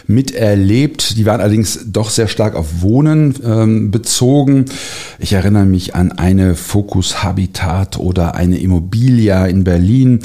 miterlebt. 0.06 1.18
Die 1.18 1.26
waren 1.26 1.42
allerdings 1.42 1.80
doch 1.88 2.12
sehr 2.12 2.28
stark 2.28 2.54
auf 2.54 2.84
Wohnen 2.84 3.34
ähm, 3.44 3.90
bezogen. 3.90 4.66
Ich 5.18 5.34
erinnere 5.34 5.66
mich 5.68 5.96
an 5.96 6.12
eine 6.12 6.56
Focus 6.56 7.24
Habitat 7.24 7.98
oder 7.98 8.36
eine 8.36 8.58
Immobilia 8.58 9.46
in 9.46 9.64
Berlin 9.64 10.22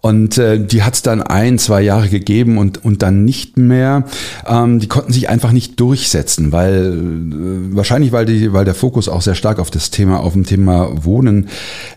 und 0.00 0.38
äh, 0.38 0.58
die 0.64 0.82
hat 0.82 0.94
es 0.94 1.02
dann 1.02 1.22
ein, 1.22 1.58
zwei 1.58 1.80
Jahre 1.80 2.08
gegeben 2.08 2.58
und, 2.58 2.84
und 2.84 3.02
dann 3.02 3.24
nicht 3.24 3.56
mehr. 3.56 4.04
Ähm, 4.46 4.78
die 4.78 4.86
konnten 4.86 5.12
sich 5.12 5.28
einfach 5.28 5.52
nicht 5.52 5.80
durchsetzen, 5.80 6.52
weil 6.52 6.92
äh, 6.92 7.76
wahrscheinlich 7.76 8.12
weil 8.12 8.26
die, 8.26 8.52
weil 8.52 8.64
der 8.64 8.74
Fokus 8.74 9.08
auch 9.08 9.22
sehr 9.22 9.34
stark 9.34 9.58
auf 9.58 9.70
das 9.70 9.90
Thema, 9.90 10.20
auf 10.20 10.34
dem 10.34 10.44
Thema 10.44 11.04
Wohnen 11.04 11.48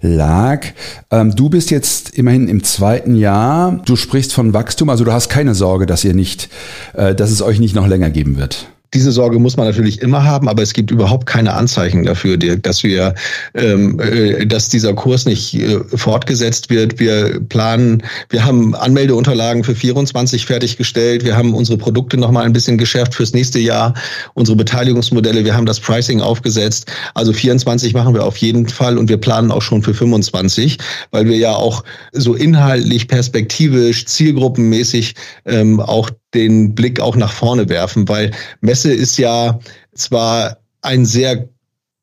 lag. 0.02 0.66
Ähm, 1.12 1.36
du 1.36 1.50
bist 1.50 1.70
jetzt 1.70 2.18
immerhin 2.18 2.48
im 2.48 2.64
zweiten 2.64 3.16
Jahr. 3.16 3.82
Du 3.86 3.96
sprichst 3.96 4.34
von 4.34 4.54
Wachstum, 4.54 4.90
also 4.90 5.04
du 5.04 5.12
hast 5.12 5.30
keine 5.30 5.54
Sorge, 5.54 5.86
dass 5.86 6.04
ihr 6.04 6.14
nicht, 6.14 6.50
äh, 6.94 7.14
dass 7.14 7.32
es 7.32 7.42
euch 7.42 7.60
nicht 7.60 7.76
noch 7.76 7.88
länger 7.88 8.10
geben 8.10 8.38
wird. 8.38 8.68
Diese 8.94 9.12
Sorge 9.12 9.40
muss 9.40 9.58
man 9.58 9.68
natürlich 9.68 10.02
immer 10.02 10.24
haben, 10.24 10.48
aber 10.48 10.62
es 10.62 10.74
gibt 10.74 10.92
überhaupt 10.92 11.26
keine 11.26 11.54
Anzeichen 11.54 12.04
dafür, 12.06 12.38
dass 12.38 12.84
wir, 12.84 13.16
ähm, 13.54 14.00
äh, 14.00 14.46
dass 14.46 14.70
dieser 14.70 14.94
Kurs 14.94 15.26
nicht 15.26 15.54
äh, 15.56 15.80
fortgesetzt 15.96 16.70
wird. 16.70 17.00
Wir 17.00 17.40
planen, 17.50 18.04
wir 18.30 18.46
haben 18.46 18.76
Anmeldeunterlagen 18.76 19.64
für 19.64 19.76
24 19.76 20.46
fertiggestellt. 20.46 21.26
Wir 21.26 21.36
haben 21.36 21.54
unsere 21.54 21.78
Produkte 21.78 22.18
noch 22.18 22.32
mal 22.32 22.46
ein 22.46 22.54
bisschen 22.54 22.78
geschärft 22.78 23.16
fürs 23.16 23.34
nächste 23.34 23.60
Jahr, 23.60 23.94
unsere 24.36 24.56
Beteiligungsmodelle. 24.56 25.44
Wir 25.44 25.56
haben 25.56 25.66
das 25.66 25.80
Pricing 25.80 26.22
aufgesetzt. 26.22 26.92
Also 27.14 27.34
24 27.34 27.94
machen 27.94 28.14
wir 28.14 28.26
auf 28.26 28.38
jeden 28.38 28.68
Fall 28.68 28.98
und 28.98 29.10
wir 29.10 29.18
planen 29.18 29.52
auch 29.52 29.62
schon 29.62 29.84
für 29.84 29.94
25, 29.94 30.78
weil 31.12 31.28
wir 31.28 31.38
ja 31.38 31.54
auch 31.54 31.84
so 32.14 32.36
inhaltlich, 32.36 33.08
perspektivisch, 33.08 34.06
zielgruppenmäßig 34.06 35.16
ähm, 35.46 35.80
auch 35.80 36.10
den 36.38 36.76
Blick 36.76 37.00
auch 37.00 37.16
nach 37.16 37.32
vorne 37.32 37.68
werfen, 37.70 38.08
weil 38.08 38.32
Messe 38.62 38.94
ist 38.94 39.18
ja 39.18 39.60
zwar 39.96 40.58
ein 40.82 41.06
sehr 41.06 41.50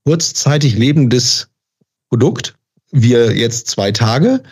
kurzzeitig 0.04 0.76
lebendes 0.76 1.48
Produkt, 2.10 2.54
wir 2.90 3.36
jetzt 3.36 3.68
zwei 3.68 3.90
Tage, 3.90 4.42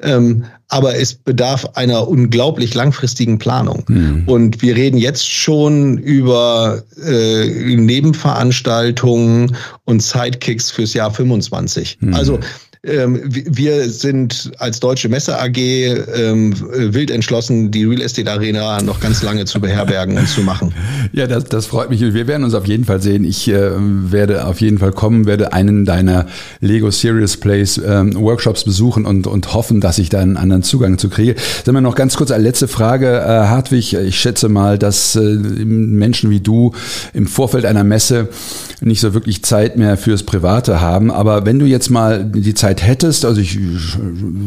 ähm, 0.00 0.44
aber 0.68 0.96
es 0.96 1.14
bedarf 1.14 1.66
einer 1.74 2.08
unglaublich 2.08 2.74
langfristigen 2.74 3.38
Planung. 3.38 3.84
Mhm. 3.86 4.24
Und 4.26 4.62
wir 4.62 4.74
reden 4.74 4.96
jetzt 4.96 5.28
schon 5.30 5.98
über 5.98 6.82
äh, 7.04 7.46
Nebenveranstaltungen 7.76 9.56
und 9.84 10.02
Sidekicks 10.02 10.70
fürs 10.70 10.94
Jahr 10.94 11.12
25. 11.12 11.98
Mhm. 12.00 12.14
Also 12.14 12.40
wir 12.84 13.88
sind 13.88 14.50
als 14.58 14.80
Deutsche 14.80 15.08
Messe 15.08 15.38
AG 15.38 15.56
ähm, 15.56 16.52
wild 16.92 17.12
entschlossen, 17.12 17.70
die 17.70 17.84
Real 17.84 18.00
Estate 18.00 18.28
Arena 18.28 18.82
noch 18.82 18.98
ganz 18.98 19.22
lange 19.22 19.44
zu 19.44 19.60
beherbergen 19.60 20.18
und 20.18 20.28
zu 20.28 20.40
machen. 20.42 20.74
Ja, 21.14 21.26
das, 21.26 21.44
das 21.44 21.66
freut 21.66 21.90
mich. 21.90 22.00
Wir 22.00 22.26
werden 22.26 22.44
uns 22.44 22.54
auf 22.54 22.66
jeden 22.66 22.84
Fall 22.84 23.02
sehen. 23.02 23.24
Ich 23.24 23.46
äh, 23.48 23.70
werde 23.74 24.46
auf 24.46 24.60
jeden 24.60 24.78
Fall 24.78 24.92
kommen, 24.92 25.26
werde 25.26 25.52
einen 25.52 25.84
deiner 25.84 26.26
Lego 26.60 26.90
Serious 26.90 27.36
Plays 27.36 27.76
ähm, 27.76 28.14
Workshops 28.14 28.64
besuchen 28.64 29.04
und, 29.04 29.26
und 29.26 29.52
hoffen, 29.52 29.80
dass 29.80 29.98
ich 29.98 30.08
da 30.08 30.20
einen 30.20 30.38
anderen 30.38 30.62
Zugang 30.62 30.96
zu 30.96 31.10
kriege. 31.10 31.34
Sagen 31.64 31.76
wir 31.76 31.82
noch 31.82 31.96
ganz 31.96 32.16
kurz 32.16 32.30
eine 32.30 32.44
letzte 32.44 32.66
Frage. 32.66 33.08
Äh, 33.08 33.26
Hartwig, 33.26 33.92
ich 33.92 34.18
schätze 34.18 34.48
mal, 34.48 34.78
dass 34.78 35.16
äh, 35.16 35.20
Menschen 35.20 36.30
wie 36.30 36.40
du 36.40 36.72
im 37.12 37.26
Vorfeld 37.26 37.66
einer 37.66 37.84
Messe 37.84 38.28
nicht 38.80 39.00
so 39.00 39.12
wirklich 39.12 39.44
Zeit 39.44 39.76
mehr 39.76 39.96
fürs 39.96 40.22
Private 40.22 40.80
haben. 40.80 41.10
Aber 41.10 41.44
wenn 41.44 41.58
du 41.58 41.66
jetzt 41.66 41.90
mal 41.90 42.24
die 42.24 42.54
Zeit 42.54 42.71
Zeit 42.72 42.86
hättest, 42.86 43.24
also 43.24 43.40
ich, 43.40 43.58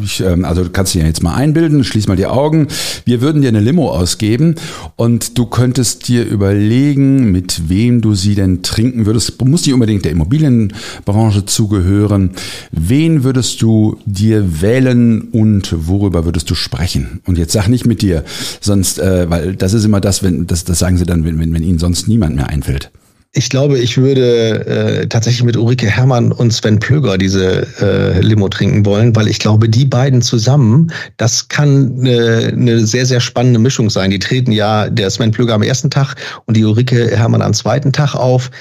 ich 0.04 0.22
ähm, 0.22 0.46
also 0.46 0.64
du 0.64 0.70
kannst 0.70 0.96
ja 0.96 1.06
jetzt 1.06 1.22
mal 1.22 1.36
einbilden, 1.36 1.84
schließ 1.84 2.08
mal 2.08 2.18
die 2.18 2.26
Augen, 2.26 2.68
wir 3.06 3.22
würden 3.22 3.42
dir 3.42 3.50
eine 3.50 3.60
Limo 3.60 3.90
ausgeben 3.92 4.56
und 4.96 5.38
du 5.38 5.46
könntest 5.46 6.08
dir 6.08 6.26
überlegen, 6.26 7.32
mit 7.32 7.70
wem 7.70 8.02
du 8.02 8.16
sie 8.16 8.36
denn 8.36 8.64
trinken 8.64 9.06
würdest. 9.06 9.40
Du 9.40 9.46
musst 9.46 9.66
nicht 9.66 9.74
unbedingt 9.74 10.06
der 10.06 10.12
Immobilienbranche 10.12 11.46
zugehören. 11.46 12.32
Wen 12.72 13.24
würdest 13.24 13.62
du 13.62 13.98
dir 14.06 14.62
wählen 14.62 15.30
und 15.32 15.76
worüber 15.88 16.26
würdest 16.26 16.50
du 16.50 16.56
sprechen? 16.56 17.22
Und 17.26 17.38
jetzt 17.38 17.54
sag 17.54 17.68
nicht 17.68 17.86
mit 17.86 18.02
dir, 18.02 18.24
sonst, 18.60 19.00
äh, 19.00 19.30
weil 19.30 19.56
das 19.56 19.74
ist 19.74 19.86
immer 19.86 20.02
das, 20.02 20.24
wenn 20.24 20.48
das, 20.48 20.64
das 20.64 20.80
sagen 20.80 20.98
sie 20.98 21.06
dann, 21.06 21.26
wenn, 21.26 21.40
wenn, 21.40 21.54
wenn 21.54 21.64
ihnen 21.64 21.80
sonst 21.80 22.08
niemand 22.08 22.36
mehr 22.36 22.50
einfällt. 22.50 22.92
Ich 23.38 23.50
glaube, 23.50 23.78
ich 23.78 23.98
würde 23.98 24.66
äh, 24.66 25.08
tatsächlich 25.08 25.44
mit 25.44 25.58
Ulrike 25.58 25.88
Herrmann 25.88 26.32
und 26.32 26.54
Sven 26.54 26.80
Plöger 26.80 27.18
diese 27.18 27.68
äh, 27.82 28.22
Limo 28.22 28.48
trinken 28.48 28.86
wollen, 28.86 29.14
weil 29.14 29.28
ich 29.28 29.40
glaube, 29.40 29.68
die 29.68 29.84
beiden 29.84 30.22
zusammen, 30.22 30.90
das 31.18 31.50
kann 31.50 32.06
äh, 32.06 32.54
eine 32.54 32.88
sehr, 32.88 33.06
sehr 33.06 33.20
spannende 33.20 33.60
Mischung 33.60 33.90
sein. 33.90 34.10
Die 34.10 34.20
treten 34.20 34.54
ja 34.54 34.90
der 34.90 35.10
Sven 35.10 35.32
Plöger 35.32 35.54
am 35.54 35.64
ersten 35.64 35.90
Tag 35.90 36.16
und 36.46 36.56
die 36.56 36.64
Ulrike 36.64 37.12
Herrmann 37.12 37.42
am 37.42 37.54
zweiten 37.54 37.92
Tag 37.92 38.16
auf. 38.16 38.52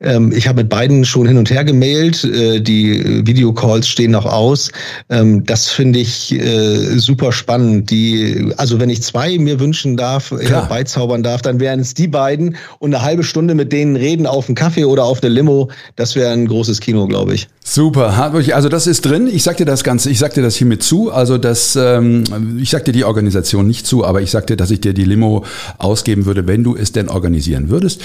Ähm, 0.00 0.32
ich 0.32 0.46
habe 0.46 0.62
mit 0.62 0.68
beiden 0.68 1.04
schon 1.04 1.26
hin 1.26 1.38
und 1.38 1.50
her 1.50 1.64
gemailt. 1.64 2.22
Äh, 2.24 2.60
die 2.60 3.26
Videocalls 3.26 3.88
stehen 3.88 4.12
noch 4.12 4.26
aus. 4.26 4.70
Ähm, 5.10 5.44
das 5.44 5.68
finde 5.68 5.98
ich 5.98 6.32
äh, 6.32 6.98
super 6.98 7.32
spannend. 7.32 7.90
Die, 7.90 8.52
also 8.58 8.78
wenn 8.78 8.90
ich 8.90 9.02
zwei 9.02 9.36
mir 9.38 9.58
wünschen 9.58 9.96
darf, 9.96 10.30
herbeizaubern 10.30 11.22
darf, 11.22 11.42
dann 11.42 11.58
wären 11.58 11.80
es 11.80 11.94
die 11.94 12.06
beiden 12.06 12.56
und 12.78 12.94
eine 12.94 13.02
halbe 13.02 13.24
Stunde 13.24 13.54
mit 13.54 13.72
denen 13.72 13.96
reden 13.96 14.26
auf 14.26 14.48
einen 14.48 14.54
Kaffee 14.54 14.84
oder 14.84 15.04
auf 15.04 15.22
eine 15.22 15.32
Limo. 15.32 15.68
Das 15.96 16.14
wäre 16.14 16.32
ein 16.32 16.46
großes 16.46 16.80
Kino, 16.80 17.06
glaube 17.08 17.34
ich. 17.34 17.48
Super, 17.70 18.32
also 18.54 18.68
das 18.70 18.86
ist 18.86 19.04
drin. 19.04 19.28
Ich 19.30 19.42
sag 19.42 19.58
dir 19.58 19.66
das 19.66 19.84
Ganze, 19.84 20.08
ich 20.08 20.18
sag 20.18 20.32
dir 20.32 20.42
das 20.42 20.56
hiermit 20.56 20.82
zu. 20.82 21.12
Also 21.12 21.36
das, 21.36 21.76
ähm, 21.76 22.24
ich 22.62 22.70
sag 22.70 22.86
dir 22.86 22.92
die 22.92 23.04
Organisation 23.04 23.66
nicht 23.66 23.86
zu, 23.86 24.06
aber 24.06 24.22
ich 24.22 24.30
sag 24.30 24.46
dir, 24.46 24.56
dass 24.56 24.70
ich 24.70 24.80
dir 24.80 24.94
die 24.94 25.04
Limo 25.04 25.44
ausgeben 25.76 26.24
würde, 26.24 26.46
wenn 26.46 26.64
du 26.64 26.76
es 26.76 26.92
denn 26.92 27.10
organisieren 27.10 27.68
würdest. 27.68 28.00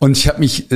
Und 0.00 0.18
ich 0.18 0.28
habe 0.28 0.40
mich 0.40 0.66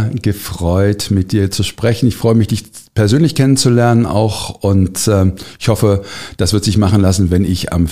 sehr 0.00 0.10
gefreut, 0.22 1.10
mit 1.10 1.32
dir 1.32 1.50
zu 1.50 1.62
sprechen. 1.62 2.06
Ich 2.06 2.16
freue 2.16 2.34
mich, 2.34 2.48
dich 2.48 2.64
persönlich 2.94 3.34
kennenzulernen 3.34 4.06
auch 4.06 4.62
und 4.62 5.06
äh, 5.06 5.32
ich 5.58 5.68
hoffe, 5.68 6.02
das 6.36 6.52
wird 6.52 6.64
sich 6.64 6.76
machen 6.76 7.00
lassen, 7.00 7.30
wenn 7.30 7.44
ich 7.44 7.72
am, 7.72 7.86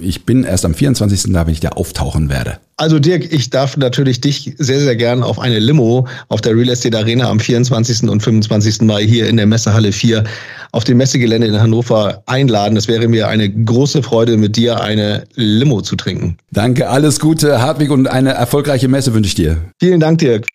ich 0.00 0.24
bin 0.24 0.44
erst 0.44 0.64
am 0.64 0.74
24. 0.74 1.32
da, 1.32 1.46
wenn 1.46 1.52
ich 1.52 1.60
da 1.60 1.70
auftauchen 1.70 2.28
werde. 2.28 2.58
Also 2.76 2.98
Dirk, 2.98 3.32
ich 3.32 3.50
darf 3.50 3.76
natürlich 3.76 4.20
dich 4.20 4.54
sehr, 4.58 4.80
sehr 4.80 4.96
gern 4.96 5.22
auf 5.22 5.38
eine 5.38 5.58
Limo 5.58 6.08
auf 6.28 6.40
der 6.40 6.56
Real 6.56 6.68
Estate 6.68 6.98
Arena 6.98 7.30
am 7.30 7.38
24. 7.38 8.08
und 8.08 8.22
25. 8.22 8.82
Mai 8.82 9.06
hier 9.06 9.28
in 9.28 9.36
der 9.36 9.46
Messehalle 9.46 9.92
4 9.92 10.24
auf 10.72 10.84
dem 10.84 10.96
Messegelände 10.96 11.46
in 11.46 11.60
Hannover 11.60 12.22
einladen. 12.26 12.74
Das 12.74 12.88
wäre 12.88 13.08
mir 13.08 13.28
eine 13.28 13.48
große 13.50 14.02
Freude, 14.02 14.36
mit 14.36 14.56
dir 14.56 14.80
eine 14.80 15.24
Limo 15.34 15.82
zu 15.82 15.96
trinken. 15.96 16.38
Danke, 16.50 16.88
alles 16.88 17.20
Gute, 17.20 17.60
Hartwig, 17.60 17.90
und 17.90 18.08
eine 18.08 18.30
erfolgreiche 18.30 18.88
Messe 18.88 19.14
wünsche 19.14 19.28
ich 19.28 19.34
dir. 19.34 19.58
Vielen 19.78 20.00
Dank, 20.00 20.18
Dirk. 20.18 20.46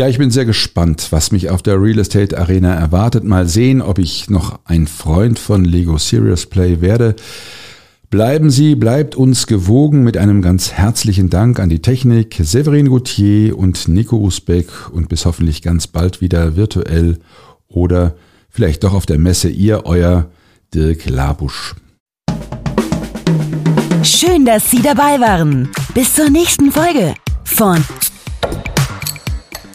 Ja, 0.00 0.08
ich 0.08 0.16
bin 0.16 0.30
sehr 0.30 0.46
gespannt, 0.46 1.08
was 1.10 1.30
mich 1.30 1.50
auf 1.50 1.60
der 1.60 1.78
Real 1.78 1.98
Estate 1.98 2.38
Arena 2.38 2.72
erwartet. 2.72 3.22
Mal 3.22 3.46
sehen, 3.46 3.82
ob 3.82 3.98
ich 3.98 4.30
noch 4.30 4.58
ein 4.64 4.86
Freund 4.86 5.38
von 5.38 5.62
Lego 5.62 5.98
Serious 5.98 6.46
Play 6.46 6.80
werde. 6.80 7.16
Bleiben 8.08 8.48
Sie, 8.48 8.76
bleibt 8.76 9.14
uns 9.14 9.46
gewogen 9.46 10.02
mit 10.02 10.16
einem 10.16 10.40
ganz 10.40 10.72
herzlichen 10.72 11.28
Dank 11.28 11.60
an 11.60 11.68
die 11.68 11.82
Technik, 11.82 12.38
Severin 12.40 12.88
Gauthier 12.88 13.58
und 13.58 13.88
Nico 13.88 14.16
Usbeck 14.16 14.68
und 14.90 15.10
bis 15.10 15.26
hoffentlich 15.26 15.60
ganz 15.60 15.86
bald 15.86 16.22
wieder 16.22 16.56
virtuell 16.56 17.18
oder 17.68 18.14
vielleicht 18.48 18.84
doch 18.84 18.94
auf 18.94 19.04
der 19.04 19.18
Messe 19.18 19.50
ihr, 19.50 19.84
euer 19.84 20.30
Dirk 20.72 21.10
Labusch. 21.10 21.74
Schön, 24.02 24.46
dass 24.46 24.70
Sie 24.70 24.80
dabei 24.80 25.20
waren. 25.20 25.68
Bis 25.92 26.14
zur 26.14 26.30
nächsten 26.30 26.72
Folge 26.72 27.14
von 27.44 27.84